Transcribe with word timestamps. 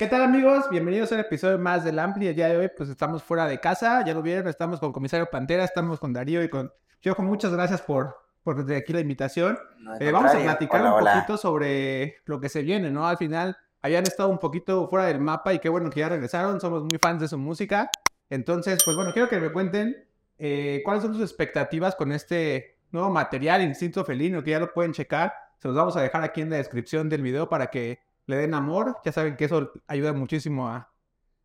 ¿Qué 0.00 0.06
tal 0.06 0.22
amigos? 0.22 0.64
Bienvenidos 0.70 1.12
a 1.12 1.16
un 1.16 1.20
episodio 1.20 1.58
más 1.58 1.84
del 1.84 1.98
Ampli. 1.98 2.26
El 2.26 2.34
día 2.34 2.48
de 2.48 2.56
hoy 2.56 2.70
pues 2.74 2.88
estamos 2.88 3.22
fuera 3.22 3.46
de 3.46 3.60
casa, 3.60 4.02
ya 4.02 4.14
lo 4.14 4.22
vieron, 4.22 4.48
estamos 4.48 4.80
con 4.80 4.92
Comisario 4.92 5.28
Pantera, 5.28 5.62
estamos 5.62 6.00
con 6.00 6.14
Darío 6.14 6.42
y 6.42 6.48
con 6.48 6.72
Yojo. 7.02 7.22
Muchas 7.22 7.52
gracias 7.52 7.82
por, 7.82 8.16
por 8.42 8.64
desde 8.64 8.80
aquí 8.80 8.94
la 8.94 9.00
invitación. 9.00 9.58
Eh, 10.00 10.10
vamos 10.10 10.34
a 10.34 10.38
platicar 10.38 10.82
un 10.86 11.04
poquito 11.04 11.36
sobre 11.36 12.16
lo 12.24 12.40
que 12.40 12.48
se 12.48 12.62
viene, 12.62 12.90
¿no? 12.90 13.06
Al 13.06 13.18
final 13.18 13.58
habían 13.82 14.04
estado 14.04 14.30
un 14.30 14.38
poquito 14.38 14.88
fuera 14.88 15.04
del 15.04 15.20
mapa 15.20 15.52
y 15.52 15.58
qué 15.58 15.68
bueno 15.68 15.90
que 15.90 16.00
ya 16.00 16.08
regresaron, 16.08 16.62
somos 16.62 16.82
muy 16.84 16.96
fans 16.98 17.20
de 17.20 17.28
su 17.28 17.36
música. 17.36 17.90
Entonces, 18.30 18.82
pues 18.82 18.96
bueno, 18.96 19.12
quiero 19.12 19.28
que 19.28 19.38
me 19.38 19.52
cuenten 19.52 20.08
eh, 20.38 20.80
cuáles 20.82 21.02
son 21.02 21.12
sus 21.12 21.22
expectativas 21.22 21.94
con 21.94 22.10
este 22.12 22.78
nuevo 22.90 23.10
material, 23.10 23.60
Instinto 23.60 24.02
Felino, 24.06 24.42
que 24.42 24.52
ya 24.52 24.60
lo 24.60 24.72
pueden 24.72 24.94
checar. 24.94 25.34
Se 25.58 25.68
los 25.68 25.76
vamos 25.76 25.94
a 25.98 26.00
dejar 26.00 26.22
aquí 26.22 26.40
en 26.40 26.48
la 26.48 26.56
descripción 26.56 27.10
del 27.10 27.20
video 27.20 27.50
para 27.50 27.66
que 27.66 28.00
le 28.26 28.36
den 28.36 28.54
amor. 28.54 28.98
Ya 29.04 29.12
saben 29.12 29.36
que 29.36 29.46
eso 29.46 29.72
ayuda 29.86 30.12
muchísimo 30.12 30.68
a, 30.68 30.92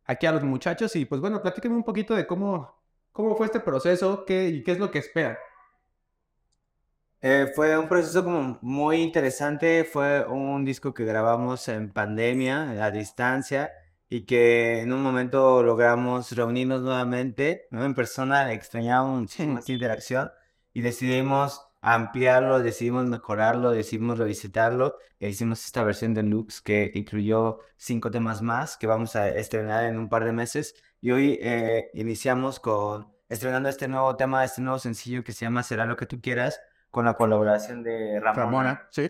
aquí 0.04 0.26
a 0.26 0.32
los 0.32 0.42
muchachos. 0.44 0.94
Y 0.96 1.04
pues 1.04 1.20
bueno, 1.20 1.42
platíquenme 1.42 1.76
un 1.76 1.84
poquito 1.84 2.14
de 2.14 2.26
cómo, 2.26 2.74
cómo 3.12 3.36
fue 3.36 3.46
este 3.46 3.60
proceso 3.60 4.24
qué, 4.24 4.48
y 4.48 4.62
qué 4.62 4.72
es 4.72 4.78
lo 4.78 4.90
que 4.90 4.98
esperan. 4.98 5.36
Eh, 7.22 7.50
fue 7.54 7.76
un 7.76 7.88
proceso 7.88 8.22
como 8.24 8.58
muy 8.62 8.98
interesante. 8.98 9.84
Fue 9.84 10.24
un 10.26 10.64
disco 10.64 10.94
que 10.94 11.04
grabamos 11.04 11.68
en 11.68 11.90
pandemia, 11.92 12.84
a 12.84 12.90
distancia, 12.90 13.72
y 14.08 14.26
que 14.26 14.80
en 14.82 14.92
un 14.92 15.02
momento 15.02 15.62
logramos 15.62 16.32
reunirnos 16.32 16.82
nuevamente, 16.82 17.66
¿no? 17.70 17.84
En 17.84 17.94
persona, 17.94 18.52
extrañábamos 18.52 19.20
muchísima 19.20 19.60
interacción 19.66 20.30
y 20.72 20.82
decidimos 20.82 21.65
ampliarlo, 21.86 22.58
decidimos 22.58 23.06
mejorarlo, 23.06 23.70
decidimos 23.70 24.18
revisitarlo 24.18 24.96
e 25.20 25.28
hicimos 25.28 25.64
esta 25.64 25.84
versión 25.84 26.14
de 26.14 26.24
Lux 26.24 26.60
que 26.60 26.90
incluyó 26.94 27.60
cinco 27.76 28.10
temas 28.10 28.42
más 28.42 28.76
que 28.76 28.88
vamos 28.88 29.14
a 29.14 29.28
estrenar 29.28 29.84
en 29.84 29.96
un 29.96 30.08
par 30.08 30.24
de 30.24 30.32
meses 30.32 30.74
y 31.00 31.12
hoy 31.12 31.38
eh, 31.40 31.90
iniciamos 31.94 32.58
con 32.58 33.14
estrenando 33.28 33.68
este 33.68 33.86
nuevo 33.86 34.16
tema, 34.16 34.42
este 34.42 34.62
nuevo 34.62 34.80
sencillo 34.80 35.22
que 35.22 35.30
se 35.30 35.44
llama 35.44 35.62
Será 35.62 35.86
lo 35.86 35.96
que 35.96 36.06
tú 36.06 36.20
quieras 36.20 36.60
con 36.90 37.04
la 37.04 37.14
colaboración 37.14 37.84
de 37.84 38.18
Ramona. 38.18 38.34
Ramona 38.34 38.88
sí. 38.90 39.08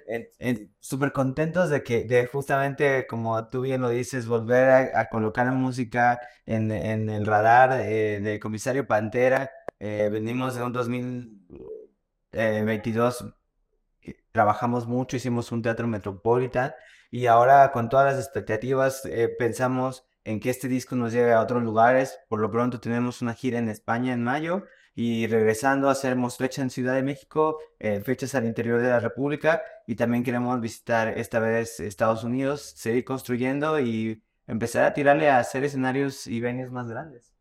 Súper 0.79 1.13
contentos 1.13 1.71
de 1.71 1.83
que, 1.83 2.05
de 2.05 2.27
justamente, 2.27 3.07
como 3.07 3.49
tú 3.49 3.63
bien 3.63 3.81
lo 3.81 3.89
dices, 3.89 4.27
volver 4.27 4.95
a, 4.95 5.09
colocar 5.09 5.47
la 5.47 5.53
música 5.53 6.21
en, 6.45 6.71
en 6.73 7.09
el 7.09 7.25
radar 7.25 7.81
eh, 7.81 8.21
del 8.21 8.39
comisario 8.39 8.87
Pantera. 8.87 9.51
Eh, 9.79 10.11
venimos 10.11 10.57
de 10.57 10.63
un 10.63 10.73
2000 10.73 11.86
22 12.37 13.25
eh, 14.03 14.17
trabajamos 14.33 14.87
mucho, 14.87 15.17
hicimos 15.17 15.51
un 15.53 15.63
teatro 15.63 15.87
metropolitan 15.87 16.75
y 17.11 17.27
ahora 17.27 17.73
con 17.73 17.89
todas 17.89 18.13
las 18.13 18.25
expectativas 18.25 19.05
eh, 19.07 19.29
pensamos 19.39 20.07
en 20.25 20.41
que 20.41 20.51
este 20.51 20.69
disco 20.69 20.97
nos 20.97 21.13
lleve 21.13 21.33
a 21.33 21.41
otros 21.41 21.63
lugares. 21.63 22.19
Por 22.29 22.41
lo 22.41 22.51
pronto 22.51 22.81
tenemos 22.81 23.23
una 23.23 23.35
gira 23.35 23.59
en 23.59 23.69
España 23.69 24.13
en 24.13 24.23
mayo 24.23 24.65
y 24.95 25.27
regresando 25.27 25.89
hacemos 25.89 26.37
fecha 26.37 26.63
en 26.63 26.71
Ciudad 26.71 26.95
de 26.95 27.03
México, 27.03 27.59
eh, 27.79 28.01
fechas 28.01 28.35
al 28.35 28.47
interior 28.47 28.81
de 28.81 28.89
la 28.89 29.01
República 29.01 29.63
y 29.87 29.95
también 29.95 30.25
queremos 30.25 30.61
visitar 30.61 31.09
esta 31.09 31.39
vez 31.39 31.81
Estados 31.81 32.25
Unidos, 32.25 32.63
seguir 32.77 33.05
construyendo 33.05 33.79
y 33.81 34.23
empezar 34.47 34.85
a 34.85 34.95
tirarle 34.95 35.31
a 35.31 35.39
hacer 35.39 35.65
escenarios 35.65 36.27
y 36.27 36.41
venues 36.41 36.71
más 36.71 36.89
grandes. 36.89 37.33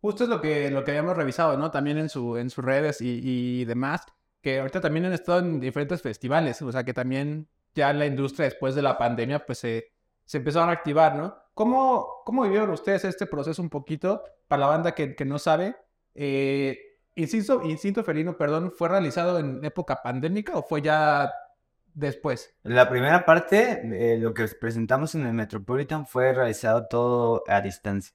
Justo 0.00 0.24
es 0.24 0.30
lo 0.30 0.40
que, 0.40 0.70
lo 0.70 0.84
que 0.84 0.90
habíamos 0.90 1.16
revisado, 1.16 1.56
¿no? 1.56 1.70
También 1.70 1.98
en, 1.98 2.08
su, 2.08 2.36
en 2.36 2.50
sus 2.50 2.64
redes 2.64 3.00
y, 3.00 3.20
y 3.22 3.64
demás 3.64 4.02
que 4.44 4.60
ahorita 4.60 4.82
también 4.82 5.06
han 5.06 5.14
estado 5.14 5.38
en 5.38 5.58
diferentes 5.58 6.02
festivales, 6.02 6.60
o 6.60 6.70
sea 6.70 6.84
que 6.84 6.92
también 6.92 7.48
ya 7.74 7.94
la 7.94 8.04
industria 8.04 8.44
después 8.44 8.74
de 8.74 8.82
la 8.82 8.98
pandemia 8.98 9.46
pues 9.46 9.56
se, 9.56 9.90
se 10.26 10.36
empezó 10.36 10.60
a 10.60 10.70
activar, 10.70 11.16
¿no? 11.16 11.34
¿Cómo, 11.54 12.22
¿Cómo 12.26 12.42
vivieron 12.42 12.68
ustedes 12.68 13.06
este 13.06 13.24
proceso 13.24 13.62
un 13.62 13.70
poquito 13.70 14.22
para 14.46 14.60
la 14.60 14.66
banda 14.66 14.94
que, 14.94 15.16
que 15.16 15.24
no 15.24 15.38
sabe? 15.38 15.76
Eh, 16.14 16.78
Instinto 17.14 18.04
Felino, 18.04 18.36
perdón, 18.36 18.70
¿fue 18.70 18.90
realizado 18.90 19.38
en 19.38 19.64
época 19.64 20.02
pandémica 20.02 20.58
o 20.58 20.62
fue 20.62 20.82
ya 20.82 21.32
después? 21.94 22.54
La 22.64 22.90
primera 22.90 23.24
parte, 23.24 23.80
eh, 23.94 24.18
lo 24.18 24.34
que 24.34 24.46
presentamos 24.60 25.14
en 25.14 25.24
el 25.24 25.32
Metropolitan 25.32 26.06
fue 26.06 26.34
realizado 26.34 26.86
todo 26.86 27.44
a 27.46 27.62
distancia. 27.62 28.14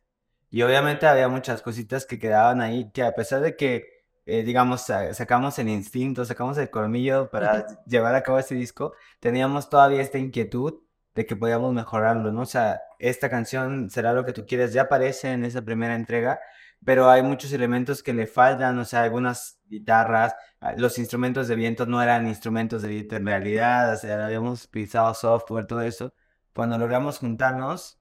Y 0.52 0.62
obviamente 0.62 1.08
había 1.08 1.28
muchas 1.28 1.64
cositas 1.64 2.06
que 2.06 2.20
quedaban 2.20 2.62
ahí, 2.62 2.92
que 2.92 3.02
a 3.02 3.16
pesar 3.16 3.42
de 3.42 3.56
que 3.56 3.99
eh, 4.26 4.44
digamos, 4.44 4.82
sacamos 5.14 5.58
el 5.60 5.70
instinto, 5.70 6.26
sacamos 6.26 6.58
el 6.58 6.70
colmillo 6.70 7.30
para 7.30 7.66
llevar 7.86 8.16
a 8.16 8.24
cabo 8.24 8.40
este 8.40 8.56
disco, 8.56 8.94
teníamos 9.20 9.70
todavía 9.70 10.02
esta 10.02 10.18
inquietud 10.18 10.82
de 11.16 11.26
que 11.26 11.36
podíamos 11.36 11.74
mejorarlo, 11.74 12.32
¿no? 12.32 12.42
O 12.42 12.46
sea, 12.46 12.82
esta 13.00 13.30
canción 13.30 13.90
será 13.90 14.14
lo 14.14 14.26
que 14.26 14.34
tú 14.34 14.46
quieres, 14.46 14.74
ya 14.74 14.84
aparece 14.84 15.32
en 15.32 15.46
esa 15.46 15.62
primera 15.62 15.96
entrega, 15.96 16.40
pero 16.86 17.10
hay 17.10 17.24
muchos 17.24 17.52
elementos 17.52 18.04
que 18.04 18.14
le 18.14 18.28
faltan, 18.28 18.78
o 18.80 18.86
sea, 18.86 19.04
algunas 19.04 19.60
guitarras, 19.68 20.36
ah, 20.62 20.74
los 20.78 20.98
instrumentos 20.98 21.48
de 21.48 21.56
viento 21.56 21.86
no 21.86 22.02
eran 22.02 22.28
instrumentos 22.28 22.82
de 22.82 22.90
viento 22.90 23.16
en 23.16 23.26
realidad, 23.26 23.94
o 23.94 23.98
sea, 23.98 24.26
habíamos 24.26 24.68
pisado 24.68 25.14
software, 25.14 25.66
todo 25.68 25.82
eso. 25.82 26.14
Cuando 26.54 26.78
logramos 26.78 27.20
juntarnos, 27.20 28.00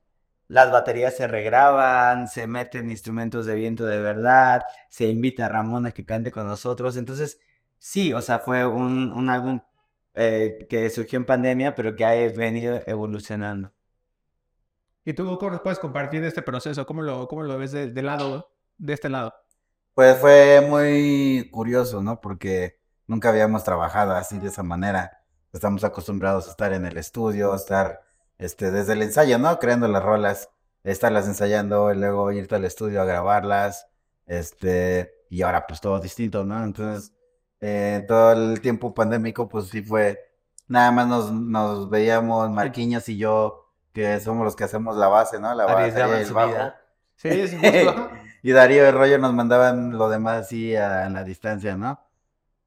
las 0.48 0.72
baterías 0.72 1.14
se 1.14 1.28
regraban, 1.28 2.26
se 2.26 2.46
meten 2.46 2.90
instrumentos 2.90 3.46
de 3.46 3.54
viento 3.54 3.84
de 3.84 4.00
verdad, 4.00 4.62
se 4.88 5.06
invita 5.06 5.46
a 5.46 5.48
Ramón 5.50 5.86
a 5.86 5.92
que 5.92 6.06
cante 6.06 6.32
con 6.32 6.46
nosotros. 6.46 6.96
Entonces, 6.96 7.38
sí, 7.78 8.14
o 8.14 8.22
sea, 8.22 8.38
fue 8.38 8.66
un, 8.66 9.28
álbum 9.28 9.60
eh, 10.14 10.66
que 10.68 10.88
surgió 10.88 11.18
en 11.18 11.26
pandemia, 11.26 11.74
pero 11.74 11.94
que 11.94 12.04
ha 12.04 12.12
venido 12.32 12.80
evolucionando. 12.86 13.72
¿Y 15.04 15.12
tú 15.12 15.38
cómo 15.38 15.52
nos 15.52 15.60
puedes 15.60 15.78
compartir 15.78 16.24
este 16.24 16.42
proceso? 16.42 16.84
¿Cómo 16.86 17.02
lo, 17.02 17.28
cómo 17.28 17.42
lo 17.42 17.56
ves 17.58 17.72
de, 17.72 18.02
lado, 18.02 18.50
de 18.78 18.92
este 18.94 19.08
lado? 19.08 19.34
Pues 19.94 20.18
fue 20.18 20.60
muy 20.68 21.48
curioso, 21.50 22.02
¿no? 22.02 22.20
Porque 22.20 22.78
nunca 23.06 23.30
habíamos 23.30 23.64
trabajado 23.64 24.12
así 24.12 24.38
de 24.38 24.48
esa 24.48 24.62
manera. 24.62 25.24
Estamos 25.52 25.84
acostumbrados 25.84 26.46
a 26.46 26.50
estar 26.50 26.72
en 26.72 26.84
el 26.84 26.96
estudio, 26.98 27.52
a 27.52 27.56
estar 27.56 28.00
este, 28.38 28.70
desde 28.70 28.94
el 28.94 29.02
ensayo, 29.02 29.38
¿no? 29.38 29.58
Creando 29.58 29.88
las 29.88 30.02
rolas, 30.02 30.50
estarlas 30.84 31.26
ensayando 31.26 31.92
y 31.92 31.96
luego 31.96 32.32
irte 32.32 32.54
al 32.54 32.64
estudio 32.64 33.02
a 33.02 33.04
grabarlas, 33.04 33.88
este, 34.26 35.12
y 35.30 35.42
ahora 35.42 35.66
pues 35.66 35.80
todo 35.80 36.00
distinto, 36.00 36.44
¿no? 36.44 36.62
Entonces, 36.64 37.12
eh, 37.60 38.04
todo 38.06 38.32
el 38.32 38.60
tiempo 38.60 38.94
pandémico, 38.94 39.48
pues 39.48 39.68
sí 39.68 39.82
fue, 39.82 40.18
nada 40.68 40.92
más 40.92 41.08
nos, 41.08 41.32
nos 41.32 41.90
veíamos 41.90 42.50
Marquiños 42.50 43.08
y 43.08 43.18
yo, 43.18 43.72
que 43.92 44.20
somos 44.20 44.44
los 44.44 44.54
que 44.54 44.64
hacemos 44.64 44.96
la 44.96 45.08
base, 45.08 45.40
¿no? 45.40 45.54
La 45.54 45.66
base 45.66 45.98
y 45.98 46.22
el 46.22 46.32
bajo. 46.32 46.72
Sí, 47.16 47.28
es 47.30 47.52
y 48.44 48.52
Darío 48.52 48.86
y 48.86 48.90
Rollo 48.92 49.18
nos 49.18 49.34
mandaban 49.34 49.98
lo 49.98 50.08
demás 50.08 50.46
así 50.46 50.76
a, 50.76 51.08
la 51.08 51.24
distancia, 51.24 51.76
¿no? 51.76 52.00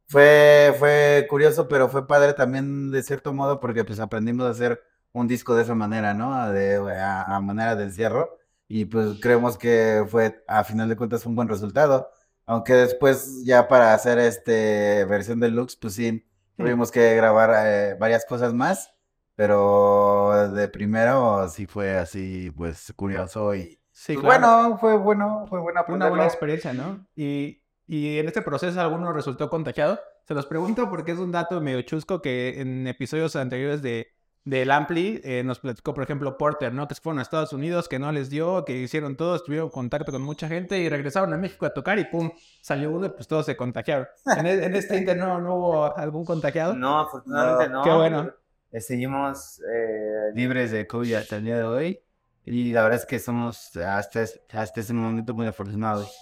Fue, 0.08 0.76
fue 0.78 1.26
curioso, 1.30 1.70
pero 1.70 1.88
fue 1.88 2.06
padre 2.06 2.34
también 2.34 2.92
de 2.92 3.02
cierto 3.02 3.31
modo 3.31 3.62
porque 3.62 3.86
pues 3.86 4.02
aprendimos 4.02 4.46
a 4.46 4.50
hacer 4.50 4.84
un 5.14 5.28
disco 5.28 5.56
de 5.56 5.64
esa 5.64 5.76
manera, 5.76 6.14
¿no? 6.14 6.52
De, 6.52 6.78
a, 7.00 7.40
manera 7.42 7.76
de 7.76 7.86
encierro. 7.86 8.38
Y 8.68 8.86
pues 8.86 9.20
creemos 9.20 9.58
que 9.58 10.06
fue, 10.08 10.44
a 10.48 10.64
final 10.64 10.88
de 10.90 10.96
cuentas, 10.96 11.26
un 11.26 11.36
buen 11.36 11.48
resultado. 11.48 12.10
Aunque 12.46 12.74
después, 12.74 13.44
ya 13.46 13.68
para 13.68 13.94
hacer 13.94 14.18
este 14.20 15.06
versión 15.06 15.40
deluxe, 15.40 15.76
pues 15.76 15.96
sí, 15.96 16.26
tuvimos 16.58 16.92
que 16.92 17.16
grabar 17.16 17.52
eh, 17.66 17.96
varias 18.00 18.26
cosas 18.26 18.54
más. 18.54 18.94
Pero 19.36 20.52
de 20.52 20.68
primero 20.68 21.48
sí 21.50 21.66
fue 21.66 21.98
así, 21.98 22.52
pues 22.52 22.94
curioso 22.96 23.56
y. 23.56 23.80
Sí, 23.92 24.14
pues, 24.14 24.26
Bueno, 24.26 24.78
fue 24.80 24.98
bueno, 24.98 25.46
fue 25.48 25.60
buena 25.60 25.84
Una 25.88 26.10
buena 26.10 26.26
experiencia, 26.26 26.74
¿no? 26.74 27.06
Y, 27.16 27.62
y 27.88 28.20
en 28.20 28.28
este 28.28 28.42
proceso 28.42 28.80
alguno 28.80 29.12
resultó 29.14 29.50
contagiado. 29.50 30.00
Se 30.28 30.34
los 30.34 30.46
pregunto 30.46 30.90
porque 30.90 31.12
es 31.12 31.18
un 31.18 31.31
dato 31.31 31.60
medio 31.60 31.81
chusco 31.81 32.22
que 32.22 32.62
en 32.62 32.88
episodios 32.88 33.36
anteriores 33.36 33.81
de 33.81 34.14
del 34.44 34.72
Ampli, 34.72 35.22
eh, 35.24 35.44
nos 35.44 35.60
platicó, 35.60 35.94
por 35.94 36.04
ejemplo, 36.04 36.38
Porter, 36.38 36.74
¿no? 36.74 36.88
Que 36.88 36.96
se 36.96 37.02
fueron 37.02 37.20
a 37.20 37.22
Estados 37.22 37.54
Unidos, 37.54 37.88
que 37.88 38.00
no 38.00 38.12
les 38.12 38.30
dio, 38.30 38.66
que 38.66 38.74
hicieron 38.74 39.16
todo, 39.16 39.36
estuvieron 39.36 39.68
en 39.68 39.72
contacto 39.72 40.12
con 40.12 40.22
mucha 40.24 40.48
gente 40.48 40.80
y 40.80 40.90
regresaron 40.90 41.34
a 41.34 41.38
México 41.38 41.66
a 41.66 41.74
tocar 41.74 42.00
y 42.00 42.06
pum, 42.06 42.32
salió 42.62 42.92
uno 42.92 43.06
y 43.06 43.10
pues 43.10 43.28
todos 43.28 43.46
se 43.46 43.56
contagiaron. 43.56 44.08
En, 44.38 44.48
e, 44.48 44.78
este 44.78 44.98
inter 44.98 45.18
no, 45.18 45.38
hubo 45.56 45.98
algún 45.98 46.26
contagiado. 46.26 46.74
No, 46.74 47.00
afortunadamente 47.00 47.70
no. 47.72 47.84
Qué 47.84 47.92
bueno. 47.92 48.34
Eh, 48.72 48.82
seguimos 48.82 49.60
eh, 49.60 50.32
libres 50.34 50.72
de 50.72 50.88
COVID 50.88 51.14
hasta 51.16 51.36
el 51.36 51.44
día 51.44 51.58
de 51.58 51.64
hoy 51.64 52.00
y 52.46 52.72
la 52.72 52.84
verdad 52.84 53.00
es 53.00 53.06
que 53.06 53.20
somos 53.20 53.76
hasta, 53.76 54.26
hasta 54.54 54.80
ese 54.80 54.94
momento 54.94 55.34
muy 55.34 55.46
afortunados 55.46 56.18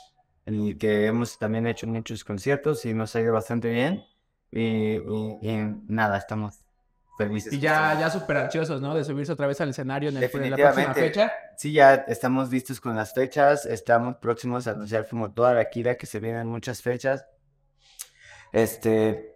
en 0.45 0.55
el 0.55 0.77
que 0.77 1.05
hemos 1.05 1.37
también 1.37 1.67
hecho 1.67 1.85
muchos 1.85 2.23
conciertos 2.23 2.83
y 2.85 2.93
nos 2.93 3.15
ha 3.15 3.21
ido 3.21 3.33
bastante 3.33 3.69
bien 3.69 4.03
y 4.51 4.97
nada, 5.87 6.17
estamos 6.17 6.63
y 7.51 7.59
ya, 7.59 7.99
ya 7.99 8.09
súper 8.09 8.37
ansiosos, 8.37 8.81
¿no? 8.81 8.95
De 8.95 9.03
subirse 9.03 9.31
otra 9.31 9.47
vez 9.47 9.59
al 9.61 9.69
escenario 9.69 10.09
en, 10.09 10.17
el, 10.17 10.49
la 10.51 10.55
próxima 10.55 10.93
fecha. 10.93 11.31
Sí, 11.57 11.73
ya 11.73 11.93
estamos 12.07 12.49
listos 12.49 12.79
con 12.79 12.95
las 12.95 13.13
fechas. 13.13 13.65
Estamos 13.65 14.15
próximos 14.17 14.67
a 14.67 14.71
anunciar 14.71 15.07
como 15.07 15.31
toda 15.31 15.53
la 15.53 15.69
Kira, 15.69 15.95
que 15.95 16.05
se 16.05 16.19
vienen 16.19 16.47
muchas 16.47 16.81
fechas. 16.81 17.25
Este, 18.53 19.35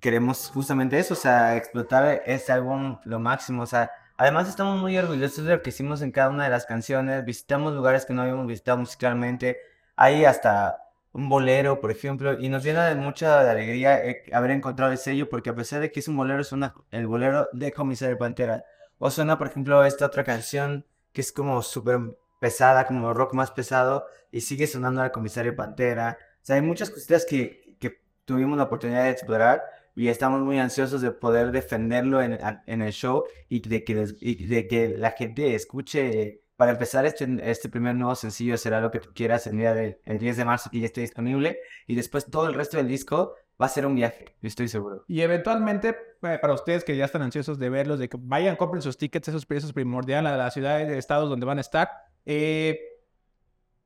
queremos 0.00 0.50
justamente 0.52 0.98
eso, 0.98 1.14
o 1.14 1.16
sea, 1.16 1.56
explotar 1.56 2.22
este 2.26 2.52
álbum 2.52 2.98
lo 3.04 3.18
máximo, 3.18 3.62
o 3.62 3.66
sea, 3.66 3.90
Además, 4.20 4.48
estamos 4.48 4.80
muy 4.80 4.98
orgullosos 4.98 5.44
de 5.44 5.54
lo 5.54 5.62
que 5.62 5.70
hicimos 5.70 6.02
en 6.02 6.10
cada 6.10 6.30
una 6.30 6.42
de 6.42 6.50
las 6.50 6.66
canciones. 6.66 7.24
Visitamos 7.24 7.72
lugares 7.72 8.04
que 8.04 8.12
no 8.12 8.22
habíamos 8.22 8.48
visitado 8.48 8.76
musicalmente. 8.76 9.58
Hay 9.94 10.24
hasta 10.24 10.87
un 11.12 11.28
bolero, 11.28 11.80
por 11.80 11.90
ejemplo, 11.90 12.38
y 12.38 12.48
nos 12.48 12.62
llena 12.64 12.86
de 12.86 12.94
mucha 12.94 13.40
alegría 13.40 14.04
eh, 14.04 14.24
haber 14.32 14.50
encontrado 14.52 14.92
el 14.92 14.98
sello, 14.98 15.28
porque 15.28 15.50
a 15.50 15.54
pesar 15.54 15.80
de 15.80 15.90
que 15.90 16.00
es 16.00 16.08
un 16.08 16.16
bolero, 16.16 16.44
suena 16.44 16.74
el 16.90 17.06
bolero 17.06 17.48
de 17.52 17.72
Comisario 17.72 18.18
Pantera. 18.18 18.64
O 18.98 19.10
suena, 19.10 19.38
por 19.38 19.46
ejemplo, 19.48 19.84
esta 19.84 20.06
otra 20.06 20.24
canción 20.24 20.84
que 21.12 21.20
es 21.20 21.32
como 21.32 21.62
súper 21.62 21.98
pesada, 22.40 22.86
como 22.86 23.14
rock 23.14 23.34
más 23.34 23.50
pesado, 23.50 24.06
y 24.30 24.42
sigue 24.42 24.66
sonando 24.66 25.02
al 25.02 25.12
Comisario 25.12 25.56
Pantera. 25.56 26.18
O 26.42 26.44
sea, 26.44 26.56
hay 26.56 26.62
muchas 26.62 26.90
cositas 26.90 27.24
que, 27.24 27.76
que 27.80 28.00
tuvimos 28.24 28.58
la 28.58 28.64
oportunidad 28.64 29.04
de 29.04 29.10
explorar 29.10 29.62
y 29.96 30.08
estamos 30.08 30.40
muy 30.42 30.58
ansiosos 30.58 31.00
de 31.00 31.10
poder 31.10 31.50
defenderlo 31.50 32.22
en, 32.22 32.38
en 32.66 32.82
el 32.82 32.92
show 32.92 33.24
y 33.48 33.66
de 33.68 33.82
que, 33.82 33.94
de 33.96 34.68
que 34.68 34.96
la 34.96 35.10
gente 35.12 35.54
escuche. 35.54 36.42
Para 36.58 36.72
empezar, 36.72 37.06
este, 37.06 37.24
este 37.48 37.68
primer 37.68 37.94
nuevo 37.94 38.16
sencillo 38.16 38.56
será 38.56 38.80
lo 38.80 38.90
que 38.90 38.98
tú 38.98 39.10
quieras 39.14 39.46
el 39.46 39.58
día 39.58 39.74
del 39.74 39.96
10 40.04 40.38
de 40.38 40.44
marzo 40.44 40.70
que 40.70 40.80
ya 40.80 40.86
esté 40.86 41.02
disponible 41.02 41.60
y 41.86 41.94
después 41.94 42.26
todo 42.28 42.48
el 42.48 42.54
resto 42.54 42.78
del 42.78 42.88
disco 42.88 43.36
va 43.62 43.66
a 43.66 43.68
ser 43.68 43.86
un 43.86 43.94
viaje, 43.94 44.34
estoy 44.42 44.66
seguro. 44.66 45.04
Y 45.06 45.20
eventualmente, 45.20 45.90
eh, 45.90 46.38
para 46.40 46.54
ustedes 46.54 46.82
que 46.82 46.96
ya 46.96 47.04
están 47.04 47.22
ansiosos 47.22 47.60
de 47.60 47.70
verlos, 47.70 48.00
de 48.00 48.08
que 48.08 48.18
vayan, 48.20 48.56
compren 48.56 48.82
sus 48.82 48.98
tickets, 48.98 49.28
esos 49.28 49.46
precios 49.46 49.72
primordiales 49.72 50.32
a 50.32 50.36
las 50.36 50.52
ciudades, 50.52 50.88
de 50.88 50.98
estados 50.98 51.30
donde 51.30 51.46
van 51.46 51.58
a 51.58 51.60
estar. 51.60 51.88
Eh, 52.26 52.76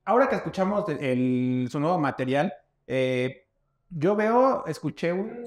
ahora 0.05 0.27
que 0.27 0.37
escuchamos 0.37 0.85
el, 0.89 1.67
su 1.71 1.79
nuevo 1.79 1.99
material, 1.99 2.55
eh, 2.87 3.45
yo 3.91 4.15
veo, 4.15 4.65
escuché 4.65 5.13
un, 5.13 5.45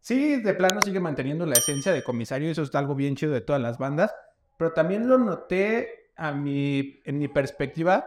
Sí, 0.00 0.42
de 0.42 0.52
plano 0.54 0.82
sigue 0.82 0.98
manteniendo 0.98 1.46
la 1.46 1.54
esencia 1.54 1.92
de 1.92 2.02
comisario, 2.02 2.50
eso 2.50 2.62
es 2.62 2.74
algo 2.74 2.96
bien 2.96 3.14
chido 3.14 3.32
de 3.32 3.40
todas 3.40 3.62
las 3.62 3.78
bandas, 3.78 4.12
pero 4.58 4.72
también 4.72 5.06
lo 5.06 5.16
noté 5.16 6.03
a 6.16 6.32
mi, 6.32 7.00
en 7.04 7.18
mi 7.18 7.28
perspectiva, 7.28 8.06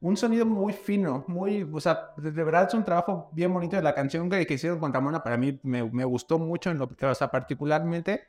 un 0.00 0.16
sonido 0.16 0.46
muy 0.46 0.72
fino, 0.72 1.24
muy, 1.26 1.68
o 1.72 1.80
sea, 1.80 2.12
de, 2.16 2.30
verdad 2.30 2.68
es 2.68 2.74
un 2.74 2.84
trabajo 2.84 3.30
bien 3.32 3.52
bonito 3.52 3.76
de 3.76 3.82
la 3.82 3.94
canción 3.94 4.30
que, 4.30 4.46
hicieron 4.48 4.78
con 4.78 4.92
Ramona, 4.92 5.22
para 5.22 5.36
mí 5.36 5.58
me, 5.62 5.82
gustó 6.04 6.38
mucho, 6.38 6.70
en 6.70 6.78
lo, 6.78 6.88
o 7.00 7.14
sea, 7.14 7.30
particularmente, 7.30 8.24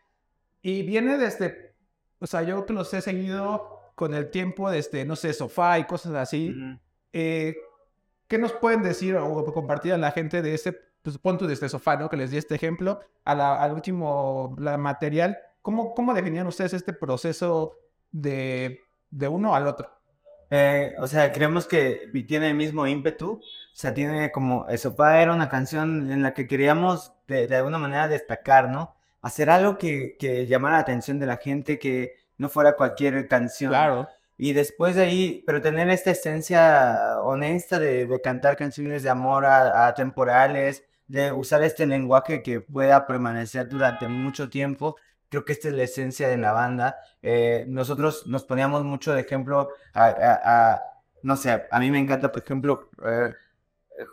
y 0.61 0.81
viene 0.83 1.17
desde, 1.17 1.75
o 2.19 2.27
sea, 2.27 2.41
yo 2.41 2.65
que 2.65 2.73
los 2.73 2.93
he 2.93 3.01
seguido 3.01 3.79
con 3.95 4.13
el 4.13 4.31
tiempo 4.31 4.69
desde, 4.69 5.05
no 5.05 5.15
sé, 5.15 5.33
sofá 5.33 5.77
y 5.77 5.85
cosas 5.85 6.15
así, 6.15 6.55
eh, 7.13 7.55
¿qué 8.27 8.37
nos 8.37 8.51
pueden 8.53 8.81
decir 8.81 9.15
o 9.15 9.45
compartir 9.53 9.93
a 9.93 9.97
la 9.97 10.11
gente 10.11 10.41
de 10.41 10.53
ese 10.55 10.89
pues 11.01 11.17
punto 11.17 11.47
de 11.47 11.53
este 11.53 11.69
sofá, 11.69 11.95
¿no? 11.95 12.09
Que 12.09 12.17
les 12.17 12.31
di 12.31 12.37
este 12.37 12.55
ejemplo, 12.55 12.99
al 13.23 13.73
último 13.73 14.55
la 14.59 14.77
material, 14.77 15.37
¿cómo, 15.61 15.93
¿cómo 15.93 16.13
definían 16.13 16.47
ustedes 16.47 16.73
este 16.73 16.93
proceso 16.93 17.77
de, 18.11 18.81
de 19.11 19.27
uno 19.27 19.55
al 19.55 19.67
otro? 19.67 19.89
Eh, 20.51 20.95
o 20.97 21.07
sea, 21.07 21.31
creemos 21.31 21.67
que 21.67 22.09
tiene 22.27 22.47
el 22.49 22.55
mismo 22.55 22.87
ímpetu, 22.87 23.33
o 23.33 23.41
sea, 23.73 23.93
tiene 23.93 24.31
como, 24.31 24.67
el 24.67 24.79
sofá 24.79 25.21
era 25.21 25.33
una 25.33 25.47
canción 25.47 26.11
en 26.11 26.23
la 26.23 26.33
que 26.33 26.47
queríamos 26.47 27.13
de, 27.27 27.47
de 27.47 27.55
alguna 27.55 27.77
manera 27.77 28.07
destacar, 28.07 28.69
¿no? 28.69 28.95
Hacer 29.21 29.49
algo 29.49 29.77
que, 29.77 30.15
que 30.17 30.47
llamara 30.47 30.77
la 30.77 30.81
atención 30.81 31.19
de 31.19 31.27
la 31.27 31.37
gente, 31.37 31.77
que 31.77 32.15
no 32.37 32.49
fuera 32.49 32.75
cualquier 32.75 33.27
canción. 33.27 33.69
Claro. 33.69 34.07
Y 34.37 34.53
después 34.53 34.95
de 34.95 35.03
ahí, 35.03 35.43
pero 35.45 35.61
tener 35.61 35.89
esta 35.89 36.11
esencia 36.11 37.19
honesta 37.21 37.77
de, 37.77 38.07
de 38.07 38.21
cantar 38.21 38.55
canciones 38.55 39.03
de 39.03 39.09
amor 39.09 39.45
a, 39.45 39.87
a 39.87 39.93
temporales, 39.93 40.85
de 41.07 41.31
usar 41.31 41.61
este 41.63 41.85
lenguaje 41.85 42.41
que 42.41 42.61
pueda 42.61 43.05
permanecer 43.05 43.67
durante 43.67 44.07
mucho 44.07 44.49
tiempo. 44.49 44.95
Creo 45.29 45.45
que 45.45 45.53
esta 45.53 45.67
es 45.69 45.73
la 45.75 45.83
esencia 45.83 46.27
de 46.27 46.37
la 46.37 46.51
banda. 46.51 46.97
Eh, 47.21 47.65
nosotros 47.67 48.25
nos 48.27 48.43
poníamos 48.43 48.83
mucho 48.83 49.13
de 49.13 49.21
ejemplo 49.21 49.69
a, 49.93 50.81
no 51.23 51.35
sé, 51.35 51.67
a 51.69 51.79
mí 51.79 51.91
me 51.91 51.99
encanta, 51.99 52.31
por 52.31 52.41
ejemplo, 52.43 52.89
eh, 53.05 53.33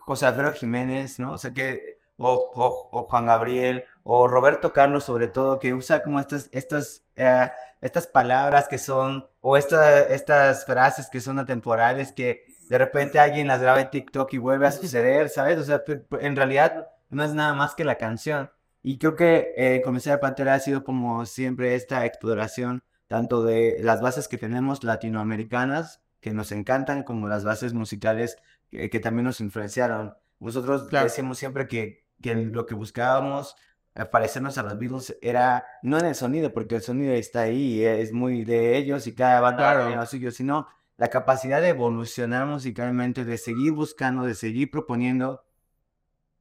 José 0.01 0.27
Alfredo 0.27 0.53
Jiménez, 0.53 1.19
¿no? 1.19 1.33
O 1.33 1.39
sea 1.39 1.53
que, 1.53 1.99
o, 2.19 2.51
o, 2.93 3.05
Juan 3.05 3.27
Gabriel, 3.27 3.85
o 4.03 4.29
Roberto 4.29 4.73
Carlos 4.73 5.05
sobre 5.05 5.29
todo, 5.29 5.59
que 5.59 5.75
usa 5.75 6.03
como 6.03 6.21
estas, 6.21 6.49
estas, 6.53 7.05
eh, 7.17 7.51
estas 7.81 8.07
palabras 8.07 8.69
que 8.69 8.79
son, 8.79 9.29
o 9.41 9.57
estas 9.57 10.65
frases 10.67 11.09
que 11.11 11.21
son 11.21 11.39
atemporales, 11.39 12.13
que 12.13 12.45
de 12.69 12.79
repente 12.79 13.19
alguien 13.19 13.49
las 13.49 13.61
graba 13.61 13.81
en 13.81 13.91
TikTok 13.91 14.33
y 14.35 14.39
vuelve 14.39 14.67
a 14.67 14.73
suceder, 14.73 15.29
¿sabes? 15.29 15.59
O 15.59 15.65
sea, 15.65 15.83
en 16.21 16.37
realidad 16.37 16.89
no 17.11 17.23
es 17.25 17.33
nada 17.33 17.55
más 17.55 17.75
que 17.75 17.85
la 17.85 17.97
canción. 17.97 18.51
Y 18.89 18.99
creo 18.99 19.17
que 19.17 19.53
eh, 19.57 19.83
Comisario 19.83 20.21
Pantera 20.21 20.55
ha 20.55 20.61
sido 20.61 20.85
como 20.85 21.27
siempre 21.27 21.75
esta 21.75 22.07
exploración, 22.07 22.85
tanto 23.09 23.43
de 23.43 23.79
las 23.81 24.01
bases 24.01 24.29
que 24.29 24.39
tenemos 24.39 24.85
latinoamericanas, 24.85 26.05
que 26.21 26.33
nos 26.33 26.53
encantan, 26.53 27.03
como 27.03 27.27
las 27.27 27.43
bases 27.43 27.75
musicales 27.75 28.37
que, 28.71 29.01
también 29.01 29.25
nos 29.25 29.41
influenciaron. 29.41 30.15
Nosotros 30.39 30.89
decimos 30.89 31.37
siempre 31.37 31.67
que, 31.67 32.05
que 32.23 32.37
lo 32.37 32.65
que 32.65 32.77
buscábamos 32.77 33.57
eh, 33.97 34.05
parecernos 34.05 34.57
a 34.57 34.63
los 34.63 34.79
Beatles 34.79 35.19
era 35.21 35.67
no 35.83 35.99
en 35.99 36.07
el 36.07 36.15
sonido, 36.15 36.53
porque 36.53 36.77
el 36.77 36.83
sonido 36.83 37.13
está 37.13 37.41
ahí, 37.41 37.85
es 37.85 38.13
muy 38.13 38.45
de 38.45 38.77
ellos 38.77 39.09
y 39.09 39.17
cada 39.17 39.41
banda 39.41 39.65
claro. 39.65 39.81
tiene 39.87 39.97
lo 39.97 40.07
suyo, 40.07 40.31
sino 40.31 40.69
la 40.97 41.09
capacidad 41.09 41.61
de 41.61 41.71
evolucionar 41.71 42.47
musicalmente, 42.47 43.25
de 43.25 43.37
seguir 43.37 43.73
buscando, 43.73 44.23
de 44.23 44.37
seguir 44.37 44.71
proponiendo, 44.71 45.43